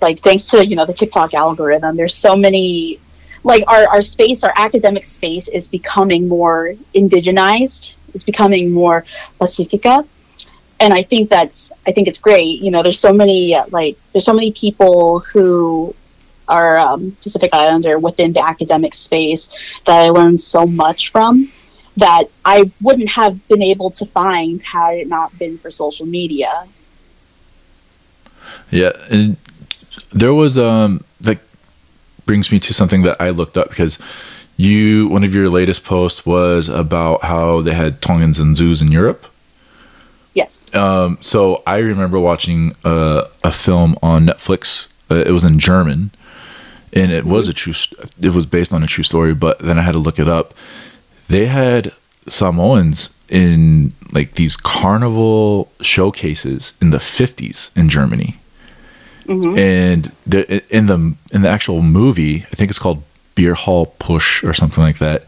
[0.00, 3.00] like thanks to you know the TikTok algorithm, there's so many
[3.44, 7.94] like our, our space, our academic space is becoming more indigenized.
[8.12, 9.04] It's becoming more
[9.38, 10.04] Pacifica.
[10.78, 12.60] And I think that's, I think it's great.
[12.60, 15.94] You know, there's so many, uh, like, there's so many people who
[16.48, 19.48] are um, Pacific Islander within the academic space
[19.86, 21.50] that I learned so much from
[21.96, 26.68] that I wouldn't have been able to find had it not been for social media.
[28.70, 29.36] Yeah, and
[30.12, 31.40] there was um like
[32.26, 33.98] brings me to something that I looked up because
[34.56, 38.92] you one of your latest posts was about how they had Tongans and zoos in
[38.92, 39.26] Europe.
[40.74, 44.88] Um, so I remember watching a, a film on Netflix.
[45.10, 46.10] Uh, it was in German,
[46.92, 47.32] and it mm-hmm.
[47.32, 47.74] was a true.
[48.20, 50.54] It was based on a true story, but then I had to look it up.
[51.28, 51.92] They had
[52.28, 58.36] Samoans in like these carnival showcases in the 50s in Germany.
[59.24, 59.58] Mm-hmm.
[59.58, 63.02] And the, in the in the actual movie, I think it's called
[63.34, 65.24] Beer Hall Push or something like that.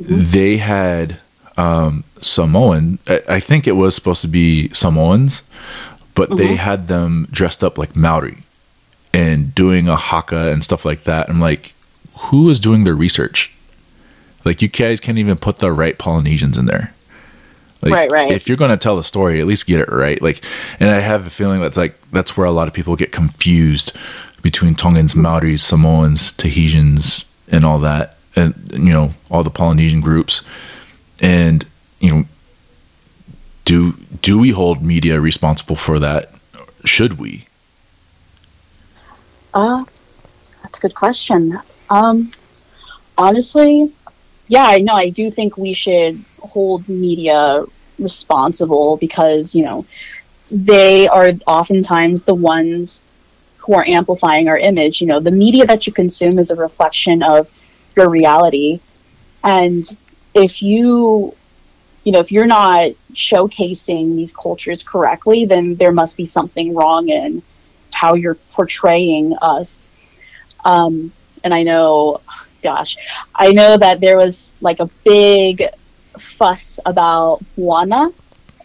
[0.00, 0.14] Mm-hmm.
[0.30, 1.18] They had
[1.56, 2.98] um, Samoan.
[3.08, 5.42] I, think it was supposed to be Samoans,
[6.14, 6.38] but mm-hmm.
[6.38, 8.44] they had them dressed up like Maori
[9.12, 11.28] and doing a haka and stuff like that.
[11.28, 11.74] I'm like,
[12.30, 13.54] who is doing their research?
[14.44, 16.94] Like, you guys can't even put the right Polynesians in there.
[17.82, 18.32] Like, right, right.
[18.32, 20.20] If you're going to tell the story, at least get it right.
[20.20, 20.42] Like,
[20.80, 23.92] and I have a feeling that's like that's where a lot of people get confused
[24.42, 30.42] between Tongans, Maoris, Samoans, Tahitians, and all that, and you know all the Polynesian groups.
[31.20, 31.66] And
[32.00, 32.24] you know,
[33.64, 33.92] do
[34.22, 36.32] do we hold media responsible for that?
[36.84, 37.46] Should we?
[39.52, 39.84] Uh,
[40.62, 41.58] that's a good question.
[41.90, 42.32] Um,
[43.16, 43.92] honestly,
[44.48, 44.94] yeah, I know.
[44.94, 47.64] I do think we should hold media
[47.98, 49.86] responsible because, you know,
[50.50, 53.02] they are oftentimes the ones
[53.58, 55.00] who are amplifying our image.
[55.00, 57.50] You know, the media that you consume is a reflection of
[57.96, 58.80] your reality.
[59.42, 59.84] And
[60.34, 61.34] if you,
[62.06, 67.08] you know, if you're not showcasing these cultures correctly, then there must be something wrong
[67.08, 67.42] in
[67.92, 69.90] how you're portraying us.
[70.64, 71.10] Um,
[71.42, 72.20] and I know,
[72.62, 72.96] gosh,
[73.34, 75.64] I know that there was like a big
[76.16, 78.12] fuss about Moana,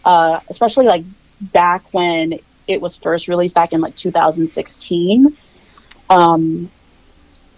[0.04, 1.04] uh, especially like
[1.40, 2.38] back when
[2.68, 5.36] it was first released back in like 2016.
[6.08, 6.70] Um,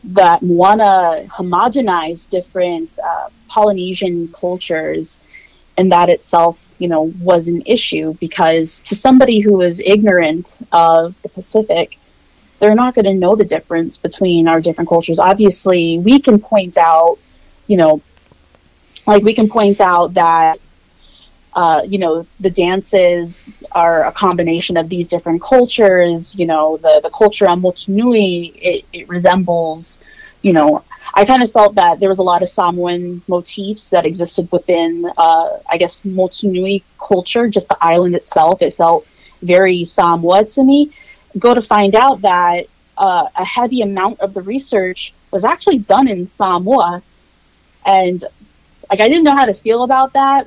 [0.05, 5.21] that Moana homogenized different uh, Polynesian cultures,
[5.77, 11.21] and that itself, you know, was an issue because to somebody who is ignorant of
[11.23, 11.99] the Pacific,
[12.59, 15.19] they're not going to know the difference between our different cultures.
[15.19, 17.19] Obviously, we can point out,
[17.67, 18.01] you know,
[19.07, 20.59] like we can point out that
[21.55, 26.35] uh, you know the dances are a combination of these different cultures.
[26.35, 29.99] You know the the culture on Motunui it, it resembles.
[30.43, 34.07] You know I kind of felt that there was a lot of Samoan motifs that
[34.07, 38.63] existed within uh, I guess Motunui culture, just the island itself.
[38.63, 39.07] It felt
[39.43, 40.93] very Samoa to me.
[41.39, 46.09] Go to find out that uh, a heavy amount of the research was actually done
[46.09, 47.03] in Samoa,
[47.85, 48.25] and
[48.89, 50.47] like I didn't know how to feel about that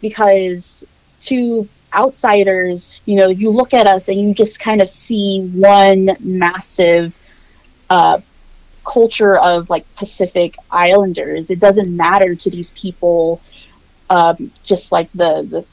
[0.00, 0.84] because
[1.22, 6.16] to outsiders, you know, you look at us and you just kind of see one
[6.20, 7.12] massive
[7.88, 8.20] uh,
[8.84, 11.50] culture of like Pacific Islanders.
[11.50, 13.40] It doesn't matter to these people
[14.08, 15.66] um, just like the, the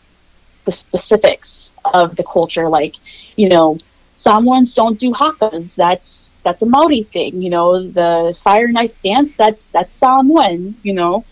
[0.65, 2.67] the specifics of the culture.
[2.69, 2.95] Like,
[3.35, 3.77] you know,
[4.15, 5.75] Samoans don't do hakas.
[5.75, 7.41] That's that's a Maori thing.
[7.41, 9.33] You know, the fire knife dance.
[9.35, 10.75] That's that's Samoan.
[10.83, 11.25] You know,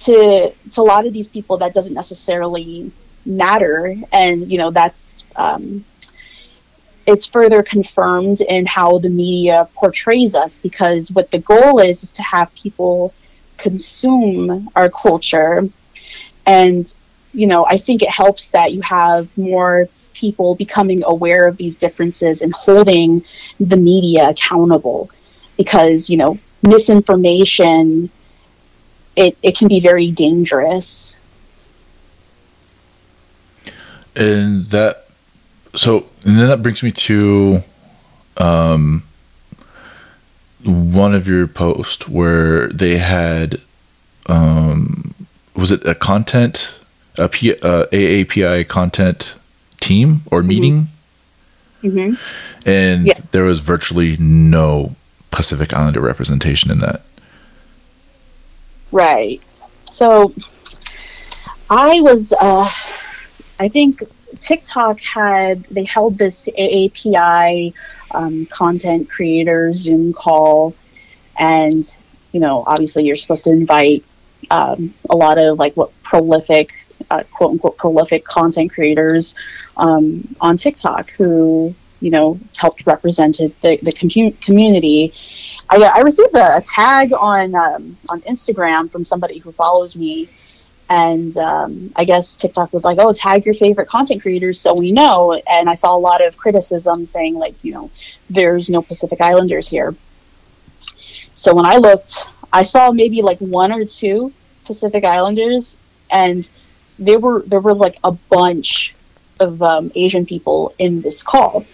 [0.00, 2.90] to to a lot of these people that doesn't necessarily
[3.26, 5.84] matter and you know that's um,
[7.08, 12.12] it's further confirmed in how the media portrays us because what the goal is is
[12.12, 13.14] to have people
[13.56, 15.66] consume our culture.
[16.44, 16.92] And,
[17.32, 21.76] you know, I think it helps that you have more people becoming aware of these
[21.76, 23.24] differences and holding
[23.58, 25.10] the media accountable
[25.56, 28.10] because, you know, misinformation
[29.16, 31.16] it, it can be very dangerous.
[34.14, 35.07] And that
[35.78, 37.62] so and then that brings me to
[38.36, 39.04] um
[40.64, 43.60] one of your posts where they had
[44.26, 45.14] um
[45.54, 46.74] was it a content
[47.16, 49.34] a P, uh, AAPI content
[49.80, 50.48] team or mm-hmm.
[50.48, 50.88] meeting
[51.82, 52.14] mm-hmm.
[52.68, 53.14] and yeah.
[53.30, 54.96] there was virtually no
[55.30, 57.02] Pacific Islander representation in that
[58.90, 59.40] right
[59.92, 60.34] so
[61.70, 62.68] I was uh
[63.60, 64.02] I think
[64.40, 67.74] TikTok had they held this AAPI
[68.12, 70.74] um, content creator Zoom call,
[71.38, 71.84] and
[72.32, 74.04] you know, obviously, you're supposed to invite
[74.50, 76.72] um, a lot of like what prolific,
[77.10, 79.34] uh, quote unquote, prolific content creators
[79.76, 85.12] um, on TikTok who you know helped represented the the community.
[85.70, 90.28] I, I received a, a tag on um, on Instagram from somebody who follows me
[90.88, 94.92] and um, I guess TikTok was like, "Oh, tag your favorite content creators so we
[94.92, 97.90] know." And I saw a lot of criticism saying, like, you know,
[98.30, 99.94] there's no Pacific Islanders here.
[101.34, 104.32] So when I looked, I saw maybe like one or two
[104.64, 105.76] Pacific Islanders,
[106.10, 106.48] and
[106.98, 108.94] there were there were like a bunch
[109.40, 111.64] of um, Asian people in this call.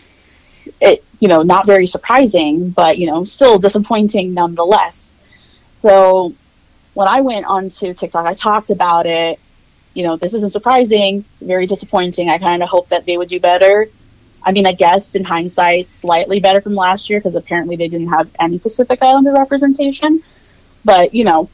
[0.80, 5.12] It, you know, not very surprising, but you know, still disappointing nonetheless.
[5.76, 6.34] So
[6.94, 9.38] when I went onto TikTok, I talked about it.
[9.92, 12.28] You know, this isn't surprising, very disappointing.
[12.28, 13.88] I kind of hope that they would do better.
[14.42, 18.08] I mean, I guess in hindsight, slightly better from last year because apparently they didn't
[18.08, 20.22] have any Pacific Islander representation.
[20.84, 21.48] But you know,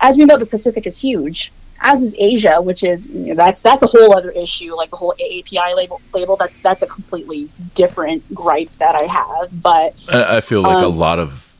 [0.00, 3.62] as we know, the Pacific is huge, as is Asia, which is you know, that's
[3.62, 4.76] that's a whole other issue.
[4.76, 9.62] Like the whole AAPI label, label that's that's a completely different gripe that I have.
[9.62, 11.52] But I feel like um, a lot of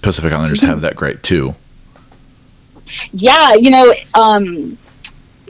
[0.00, 1.54] Pacific Islanders have that gripe too
[3.12, 4.78] yeah, you know, um,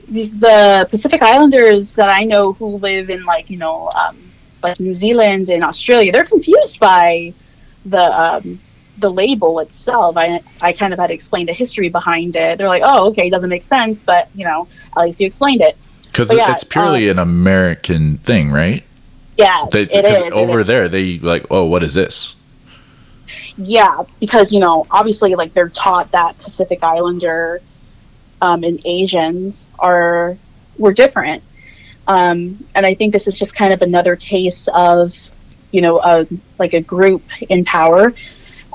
[0.08, 4.16] the Pacific Islanders that I know who live in like you know um,
[4.62, 7.32] like New Zealand and Australia, they're confused by
[7.84, 8.60] the um,
[8.98, 10.16] the label itself.
[10.16, 12.58] I I kind of had to explain the history behind it.
[12.58, 15.60] They're like, oh, okay, it doesn't make sense, but you know, at least you explained
[15.60, 15.76] it.
[16.04, 18.84] Because yeah, it's purely um, an American thing, right?
[19.36, 20.32] Yeah, they, it is.
[20.32, 22.34] Over it there, they like, oh, what is this?
[23.62, 27.60] Yeah, because you know, obviously, like they're taught that Pacific Islander
[28.40, 30.36] um, and Asians are
[30.78, 31.42] were different,
[32.06, 35.14] um, and I think this is just kind of another case of
[35.70, 36.26] you know, a,
[36.58, 38.12] like a group in power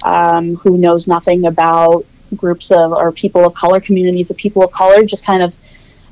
[0.04, 2.06] um, who knows nothing about
[2.36, 5.56] groups of or people of color, communities of people of color, just kind of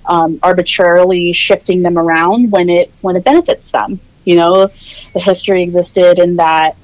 [0.05, 3.99] um, arbitrarily shifting them around when it when it benefits them.
[4.25, 4.69] You know,
[5.13, 6.75] the history existed in that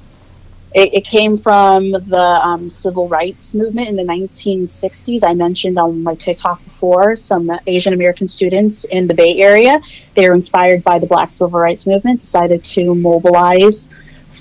[0.73, 5.23] it, it came from the um, civil rights movement in the 1960s.
[5.23, 9.81] I mentioned on my TikTok before some Asian American students in the Bay Area.
[10.13, 13.89] They were inspired by the Black Civil Rights Movement, decided to mobilize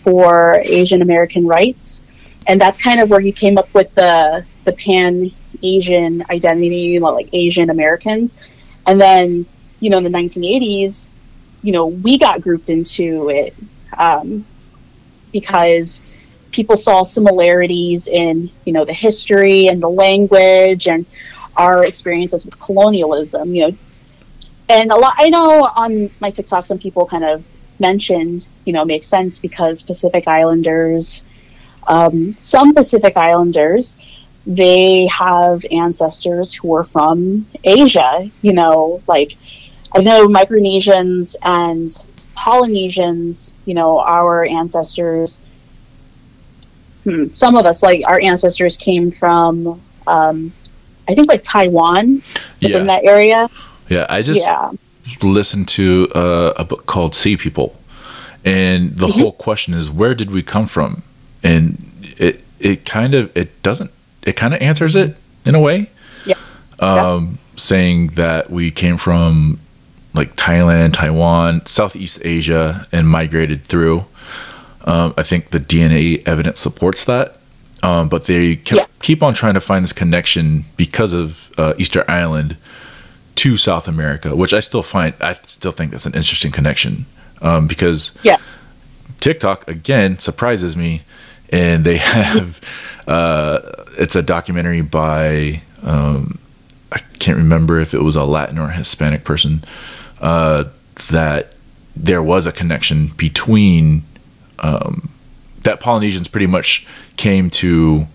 [0.03, 2.03] for Asian American rights,
[2.47, 5.31] and that's kind of where he came up with the the Pan
[5.62, 8.35] Asian identity, like Asian Americans.
[8.87, 9.47] And then,
[9.81, 11.09] you know, in the 1980s,
[11.62, 13.55] you know, we got grouped into it
[13.97, 14.45] um,
[15.33, 16.01] because
[16.51, 21.07] people saw similarities in you know the history and the language and
[21.57, 23.76] our experiences with colonialism you know.
[24.68, 27.44] And a lot i know on my tiktok some people kind of
[27.78, 31.22] mentioned you know makes sense because pacific islanders
[31.86, 33.96] um, some pacific islanders
[34.46, 39.36] they have ancestors who are from asia you know like
[39.94, 41.96] i know micronesians and
[42.34, 45.40] polynesians you know our ancestors
[47.09, 50.52] hmm, some of us, like our ancestors, came from, um,
[51.09, 52.22] I think, like Taiwan,
[52.61, 52.78] yeah.
[52.78, 53.48] in that area.
[53.88, 54.72] Yeah, I just yeah.
[55.22, 57.76] listened to uh, a book called Sea People,
[58.44, 59.20] and the mm-hmm.
[59.20, 61.02] whole question is, where did we come from?
[61.42, 63.90] And it it kind of it doesn't
[64.24, 65.90] it kind of answers it in a way.
[66.26, 66.34] Yeah.
[66.80, 67.56] Um, yeah.
[67.56, 69.61] saying that we came from
[70.14, 74.04] like Thailand, Taiwan, Southeast Asia, and migrated through.
[74.89, 77.36] Um, I think the DNA evidence supports that.
[77.82, 78.86] Um, but they kept, yeah.
[79.01, 82.57] keep on trying to find this connection because of uh, Easter Island
[83.36, 87.07] to South America, which I still find I still think that's an interesting connection
[87.41, 88.39] um, because yeah.
[89.20, 91.03] TikTok again surprises me,
[91.51, 92.61] and they have
[93.07, 93.61] uh,
[93.97, 96.41] it's a documentary by um,
[96.91, 99.62] I can't remember if it was a Latin or Hispanic person,
[100.20, 100.64] uh,
[101.11, 101.53] that
[101.95, 104.03] there was a connection between
[104.61, 105.11] um,
[105.62, 106.86] that Polynesians pretty much
[107.16, 108.06] came to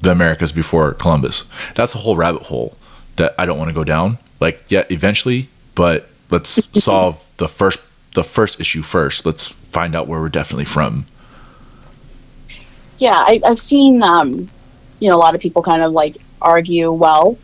[0.00, 1.44] the Americas before Columbus.
[1.74, 2.76] That's a whole rabbit hole
[3.16, 4.18] that I don't want to go down.
[4.40, 6.48] Like, yeah, eventually, but let's
[6.82, 7.80] solve the first
[8.14, 9.26] the first issue first.
[9.26, 11.06] Let's find out where we're definitely from.
[12.98, 14.48] Yeah, I, I've seen um,
[15.00, 17.36] you know a lot of people kind of like argue, well,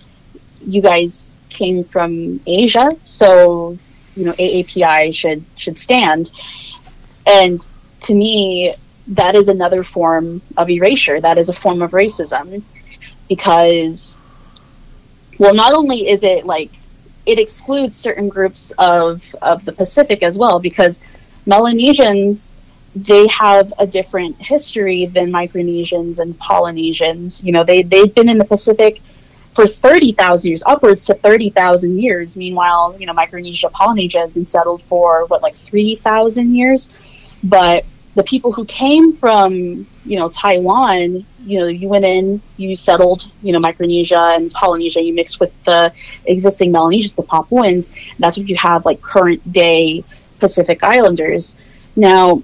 [0.65, 3.79] you guys came from Asia, so
[4.17, 6.31] you know AAPI should should stand.
[7.27, 7.67] And
[8.03, 8.75] to me,
[9.09, 11.21] that is another form of erasure.
[11.21, 12.63] That is a form of racism
[13.29, 14.17] because,
[15.39, 16.71] well, not only is it like
[17.27, 21.01] it excludes certain groups of of the Pacific as well because
[21.47, 22.57] Melanesians
[22.95, 27.43] they have a different history than Micronesians and Polynesians.
[27.43, 29.01] You know, they they've been in the Pacific
[29.55, 32.37] for 30,000 years, upwards to 30,000 years.
[32.37, 36.89] Meanwhile, you know, Micronesia, Polynesia has been settled for what, like 3,000 years?
[37.43, 37.85] But
[38.15, 43.31] the people who came from, you know, Taiwan, you know, you went in, you settled,
[43.43, 45.93] you know, Micronesia and Polynesia, you mixed with the
[46.27, 47.91] existing Melanesians, the Papuans.
[48.19, 50.05] That's what you have, like, current day
[50.39, 51.57] Pacific Islanders.
[51.95, 52.43] Now,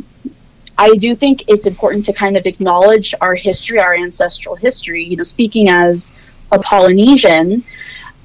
[0.79, 5.05] I do think it's important to kind of acknowledge our history, our ancestral history.
[5.05, 6.13] You know, speaking as
[6.53, 7.65] a Polynesian,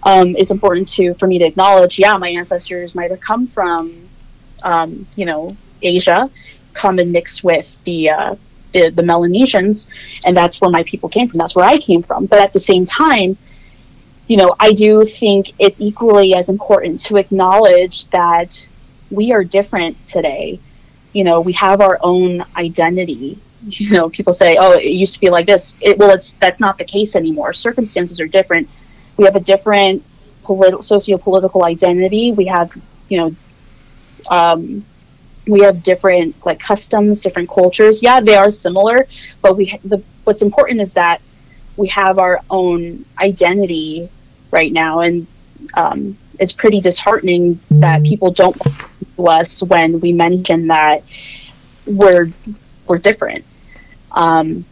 [0.03, 1.97] um, it's important to for me to acknowledge.
[1.97, 4.09] Yeah, my ancestors might have come from,
[4.63, 6.29] um, you know, Asia,
[6.73, 8.35] come and mix with the, uh,
[8.73, 9.87] the the Melanesians,
[10.23, 11.39] and that's where my people came from.
[11.39, 12.25] That's where I came from.
[12.25, 13.37] But at the same time,
[14.27, 18.65] you know, I do think it's equally as important to acknowledge that
[19.09, 20.59] we are different today.
[21.11, 25.19] You know, we have our own identity you know, people say, "Oh, it used to
[25.19, 27.53] be like this." It, well, it's that's not the case anymore.
[27.53, 28.69] Circumstances are different.
[29.17, 30.03] We have a different
[30.43, 32.31] political, socio-political identity.
[32.31, 32.75] We have,
[33.07, 33.35] you know,
[34.29, 34.85] um,
[35.47, 38.01] we have different like customs, different cultures.
[38.01, 39.07] Yeah, they are similar,
[39.41, 41.21] but we the what's important is that
[41.77, 44.09] we have our own identity
[44.51, 45.27] right now, and
[45.73, 48.59] um, it's pretty disheartening that people don't
[49.15, 51.03] to us when we mention that
[51.85, 52.31] we're
[52.87, 53.45] we're different
[54.11, 54.65] um,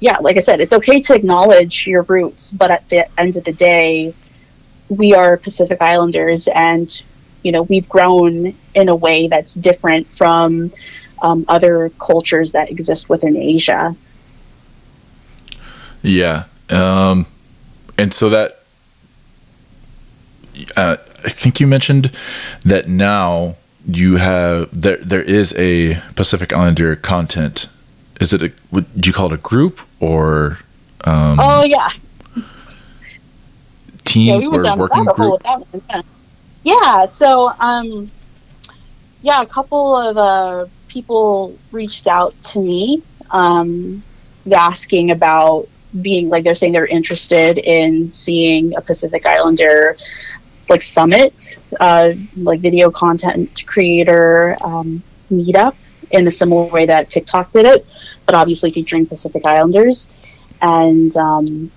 [0.00, 3.44] yeah, like I said, it's okay to acknowledge your roots, but at the end of
[3.44, 4.14] the day,
[4.88, 7.02] we are Pacific Islanders, and
[7.42, 10.72] you know we've grown in a way that's different from
[11.22, 13.94] um, other cultures that exist within Asia.
[16.02, 17.26] Yeah, um,
[17.98, 18.60] and so that
[20.76, 22.10] uh, I think you mentioned
[22.64, 27.68] that now you have there there is a Pacific Islander content.
[28.20, 30.58] Is it a would you call it a group or
[31.04, 31.90] um, oh yeah.
[34.04, 35.42] team yeah, we or working group
[36.62, 37.06] yeah.
[37.06, 38.10] so um
[39.22, 44.02] yeah a couple of uh, people reached out to me um
[44.52, 45.68] asking about
[46.00, 49.96] being like they're saying they're interested in seeing a pacific islander
[50.68, 55.74] like summit uh like video content creator um meetup
[56.10, 57.86] in a similar way that tiktok did it
[58.30, 60.06] but obviously featuring Pacific Islanders.
[60.62, 61.72] And um,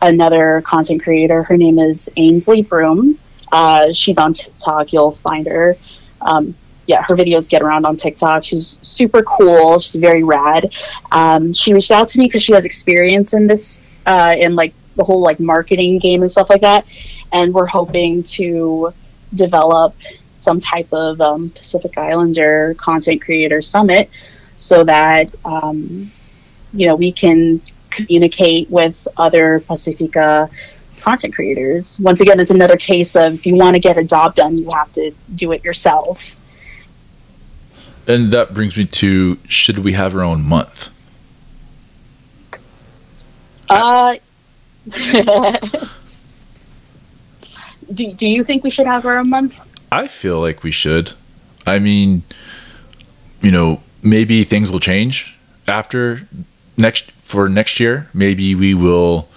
[0.00, 3.18] another content creator, her name is Ainsley Broom.
[3.52, 4.92] Uh, she's on TikTok.
[4.92, 5.76] You'll find her.
[6.20, 6.54] Um,
[6.86, 8.44] yeah, her videos get around on TikTok.
[8.44, 9.80] She's super cool.
[9.80, 10.72] She's very rad.
[11.12, 14.74] Um, she reached out to me because she has experience in this, uh, in like
[14.96, 16.84] the whole like marketing game and stuff like that.
[17.32, 18.92] And we're hoping to
[19.34, 19.94] develop
[20.36, 24.10] some type of um, Pacific Islander content creator summit
[24.56, 26.10] so that um,
[26.72, 30.48] you know we can communicate with other Pacifica
[31.00, 31.98] content creators.
[32.00, 34.70] Once again, it's another case of if you want to get a job done, you
[34.70, 36.36] have to do it yourself.
[38.06, 40.88] And that brings me to should we have our own month?
[43.68, 44.16] Uh,
[47.94, 49.60] do, do you think we should have our own month?
[49.92, 51.12] I feel like we should.
[51.66, 52.22] I mean,
[53.42, 55.36] you know, maybe things will change
[55.68, 56.26] after
[56.76, 58.08] next for next year.
[58.12, 59.28] Maybe we will,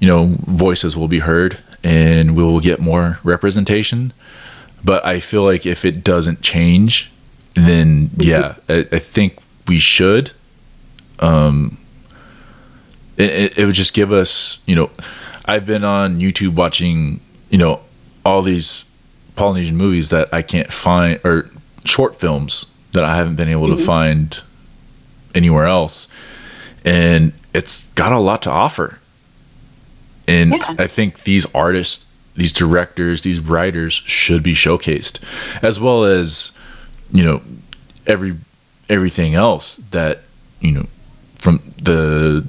[0.00, 4.12] you know, voices will be heard and we will get more representation.
[4.82, 7.10] But I feel like if it doesn't change,
[7.54, 9.38] then yeah, I, I think
[9.68, 10.32] we should.
[11.18, 11.78] Um,
[13.16, 14.90] it, it would just give us, you know,
[15.44, 17.20] I've been on YouTube watching,
[17.50, 17.80] you know,
[18.24, 18.84] all these
[19.36, 21.50] Polynesian movies that I can't find or
[21.84, 23.78] short films that I haven't been able mm-hmm.
[23.78, 24.42] to find
[25.34, 26.08] anywhere else.
[26.84, 28.99] And it's got a lot to offer.
[30.26, 30.74] And Yeah.
[30.78, 32.04] I think these artists,
[32.36, 35.18] these directors, these writers should be showcased,
[35.62, 36.52] as well as
[37.12, 37.42] you know
[38.06, 38.36] every
[38.88, 40.22] everything else that
[40.60, 40.86] you know
[41.38, 42.44] from the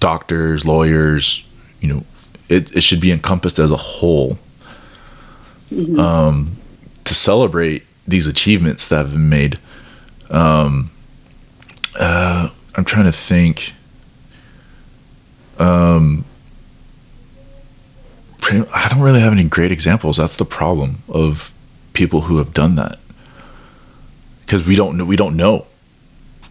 [0.00, 1.46] doctors, lawyers,
[1.80, 2.04] you know,
[2.48, 4.38] it, it should be encompassed as a whole
[5.98, 6.56] um,
[7.04, 9.58] to celebrate these achievements that have been made.
[10.30, 10.90] Um,
[11.98, 13.74] uh, I'm trying to think.
[15.58, 16.24] Um,
[18.42, 20.18] pretty- I don't really have any great examples.
[20.18, 21.52] That's the problem of
[21.94, 22.98] people who have done that
[24.44, 25.04] because we don't know.
[25.06, 25.66] We don't know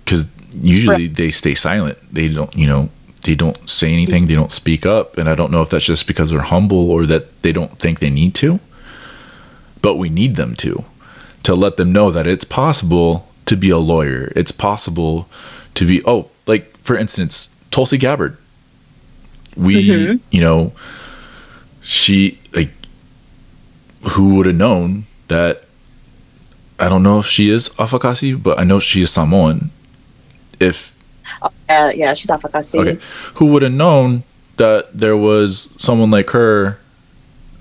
[0.04, 0.26] because
[0.64, 1.98] usually they stay silent.
[2.12, 2.54] They don't.
[2.56, 2.90] You know.
[3.24, 4.26] They don't say anything.
[4.26, 7.06] They don't speak up, and I don't know if that's just because they're humble or
[7.06, 8.60] that they don't think they need to.
[9.84, 10.84] But we need them to,
[11.44, 14.32] to let them know that it's possible to be a lawyer.
[14.36, 15.28] It's possible
[15.76, 16.02] to be.
[16.04, 18.38] Oh, like for instance, Tulsi Gabbard.
[19.56, 20.20] We, Mhm.
[20.32, 20.72] you know,
[21.82, 22.72] she like
[24.12, 25.64] who would have known that
[26.80, 29.70] I don't know if she is Afakasi, but I know she is Samoan.
[30.60, 30.96] If
[31.70, 32.80] Uh, yeah, she's Afakasi.
[32.80, 33.00] okay,
[33.36, 34.24] who would have known
[34.58, 36.80] that there was someone like her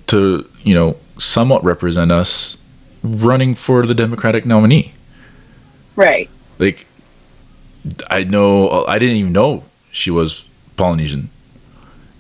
[0.09, 2.57] to, you know, somewhat represent us
[3.03, 4.93] running for the Democratic nominee?
[5.97, 6.29] Right.
[6.59, 6.87] Like
[8.09, 10.45] I know I didn't even know she was
[10.77, 11.31] Polynesian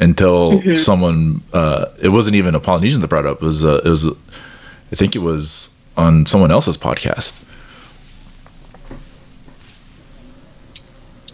[0.00, 0.76] until Mhm.
[0.78, 3.42] someone uh it wasn't even a Polynesian that brought it up.
[3.42, 7.34] It was uh, it was I think it was on someone else's podcast.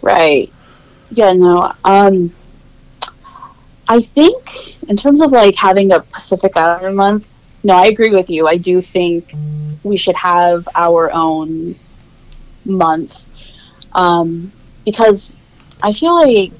[0.01, 0.51] Right.
[1.11, 1.73] Yeah, no.
[1.83, 2.31] Um
[3.87, 7.25] I think in terms of like having a Pacific Islander month,
[7.63, 8.47] no, I agree with you.
[8.47, 9.33] I do think
[9.83, 11.75] we should have our own
[12.65, 13.17] month.
[13.93, 14.51] Um
[14.85, 15.33] because
[15.81, 16.53] I feel like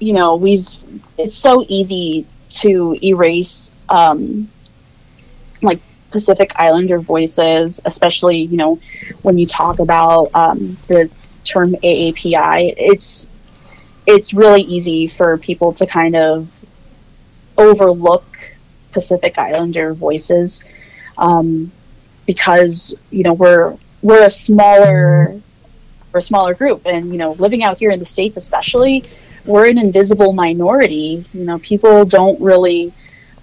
[0.00, 0.68] you know, we've
[1.16, 4.48] it's so easy to erase um
[5.62, 5.80] like
[6.10, 8.80] Pacific Islander voices, especially, you know,
[9.22, 11.10] when you talk about um, the
[11.44, 13.28] term AAPI, it's
[14.06, 16.48] it's really easy for people to kind of
[17.56, 18.24] overlook
[18.92, 20.64] Pacific Islander voices
[21.16, 21.70] um,
[22.26, 25.40] because you know we're we're a smaller
[26.12, 29.04] we're a smaller group, and you know living out here in the states, especially,
[29.44, 31.24] we're an invisible minority.
[31.32, 32.92] You know, people don't really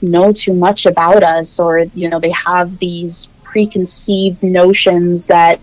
[0.02, 5.60] know too much about us, or you know they have these preconceived notions that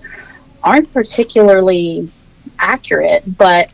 [0.63, 2.11] aren't particularly
[2.59, 3.71] accurate, but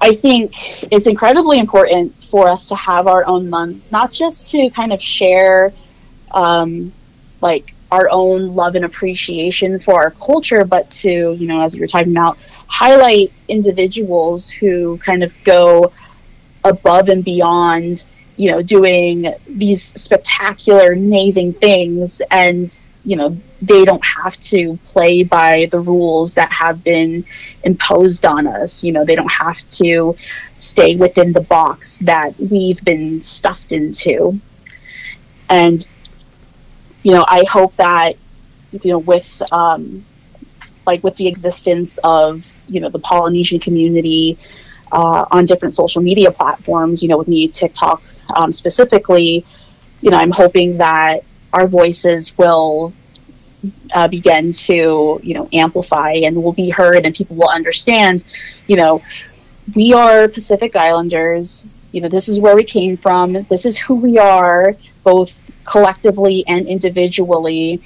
[0.00, 4.70] I think it's incredibly important for us to have our own month, not just to
[4.70, 5.72] kind of share,
[6.30, 6.92] um,
[7.40, 11.80] like our own love and appreciation for our culture, but to, you know, as you
[11.80, 12.36] were talking about,
[12.66, 15.92] highlight individuals who kind of go
[16.64, 18.02] above and beyond,
[18.36, 22.20] you know, doing these spectacular, amazing things.
[22.30, 22.76] And
[23.06, 27.26] you know they don't have to play by the rules that have been
[27.62, 28.82] imposed on us.
[28.82, 30.16] You know they don't have to
[30.56, 34.40] stay within the box that we've been stuffed into.
[35.50, 35.86] And
[37.04, 38.16] you know i hope that
[38.72, 40.06] you know with um
[40.86, 44.38] like with the existence of you know the polynesian community
[44.92, 48.02] uh, on different social media platforms you know with me tiktok
[48.36, 49.46] um, specifically
[50.02, 51.20] you know i'm hoping that
[51.52, 52.94] our voices will
[53.94, 58.24] uh, begin to you know amplify and will be heard and people will understand
[58.66, 59.02] you know
[59.74, 61.64] we are pacific islanders.
[61.92, 63.32] You know this is where we came from.
[63.44, 64.74] This is who we are
[65.04, 67.82] both collectively and individually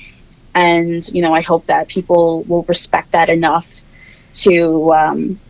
[0.54, 3.68] and you know i hope that people will respect that enough
[4.32, 5.40] to um,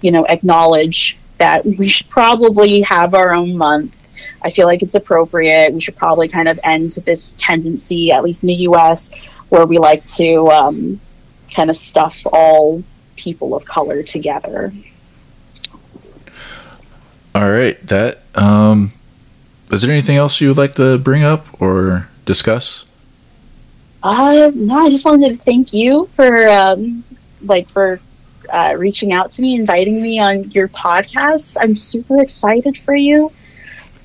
[0.00, 3.94] you know acknowledge that we should probably have our own month
[4.42, 5.72] I feel like it's appropriate.
[5.72, 9.10] We should probably kind of end this tendency, at least in the U.S.,
[9.48, 11.00] where we like to um,
[11.52, 12.82] kind of stuff all
[13.16, 14.72] people of color together.
[17.34, 18.92] All right, that um
[19.70, 22.84] is there anything else you would like to bring up or discuss?
[24.02, 27.02] Uh, no, I just wanted to thank you for um,
[27.42, 28.00] like for
[28.52, 31.56] uh, reaching out to me, inviting me on your podcast.
[31.60, 33.32] I'm super excited for you.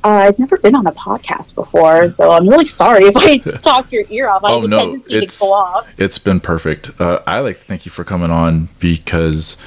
[0.03, 3.91] Uh, I've never been on a podcast before, so I'm really sorry if I talk
[3.91, 4.43] your ear off.
[4.43, 5.87] I Oh, no, it's- to go off.
[5.99, 6.99] It's been perfect.
[6.99, 9.57] Uh, I like to thank you for coming on because,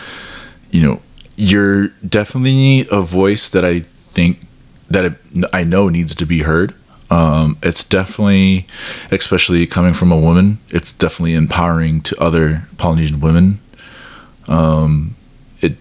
[0.72, 1.00] you know,
[1.36, 4.40] you're definitely a voice that I think
[4.88, 5.16] that
[5.52, 6.74] I I know needs to be heard.
[7.10, 8.66] Um, it's definitely,
[9.10, 13.60] especially coming from a woman, it's definitely empowering to other Polynesian women.
[14.48, 15.14] Um,
[15.60, 15.76] it,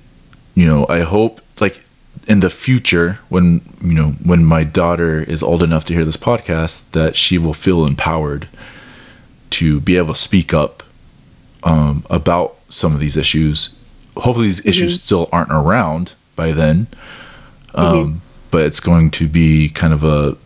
[0.53, 1.83] you know, I hope like
[2.27, 6.17] in the future when you know when my daughter is old enough to hear this
[6.17, 8.47] podcast that she will feel empowered
[9.49, 10.83] to be able to speak up
[11.63, 13.77] um, about some of these issues
[14.15, 15.03] hopefully these issues mm-hmm.
[15.03, 16.87] still aren't around by then
[17.75, 18.17] um, mm-hmm.
[18.53, 20.37] But it's going to be kind of a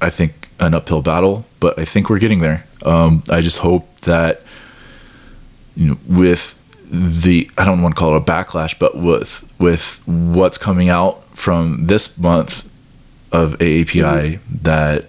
[0.00, 4.00] i think an uphill battle but i think we're getting there um, i just hope
[4.02, 4.42] that
[5.74, 6.54] you know with
[6.94, 11.24] the I don't want to call it a backlash, but with with what's coming out
[11.36, 12.70] from this month
[13.32, 14.56] of AAPI, mm-hmm.
[14.62, 15.06] that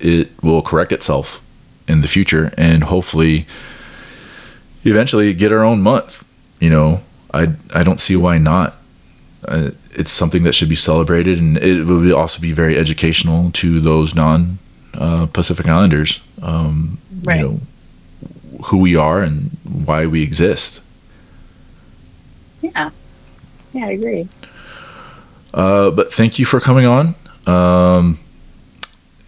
[0.00, 1.42] it will correct itself
[1.86, 3.46] in the future and hopefully
[4.84, 6.24] eventually get our own month.
[6.60, 7.00] You know,
[7.32, 8.76] I I don't see why not.
[9.98, 14.14] It's something that should be celebrated, and it would also be very educational to those
[14.14, 14.58] non
[14.94, 16.20] uh, Pacific Islanders.
[16.40, 17.40] Um, right.
[17.40, 17.60] You know
[18.64, 20.80] who we are and why we exist.
[22.62, 22.90] Yeah.
[23.72, 24.28] Yeah, I agree.
[25.54, 27.14] Uh, but thank you for coming on.
[27.46, 28.18] Um,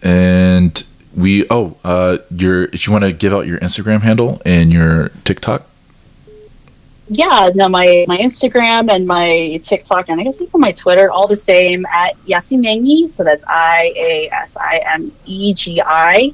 [0.01, 0.83] and
[1.15, 5.09] we oh uh, your if you want to give out your Instagram handle and your
[5.23, 5.67] TikTok.
[7.13, 11.27] Yeah, no, my my Instagram and my TikTok and I guess even my Twitter all
[11.27, 13.11] the same at Iasimegi.
[13.11, 16.33] So that's I A S I M E G I.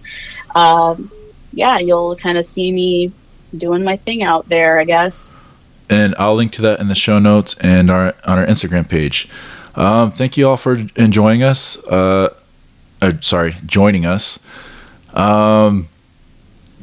[0.53, 1.11] Um,
[1.51, 3.11] yeah, you'll kind of see me
[3.57, 5.31] doing my thing out there, I guess
[5.89, 9.29] and I'll link to that in the show notes and our on our Instagram page.
[9.75, 11.77] Um, thank you all for enjoying us.
[11.87, 12.35] Uh,
[13.01, 14.39] uh, sorry, joining us.
[15.13, 15.87] Um,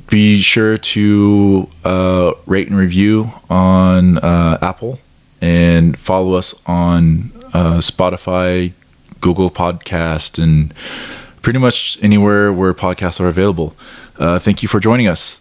[0.09, 5.01] be sure to uh, rate and review on uh, Apple
[5.41, 8.73] and follow us on uh, Spotify,
[9.21, 10.75] Google Podcast, and
[11.43, 13.75] pretty much anywhere where podcasts are available.
[14.19, 15.41] Uh, thank you for joining us.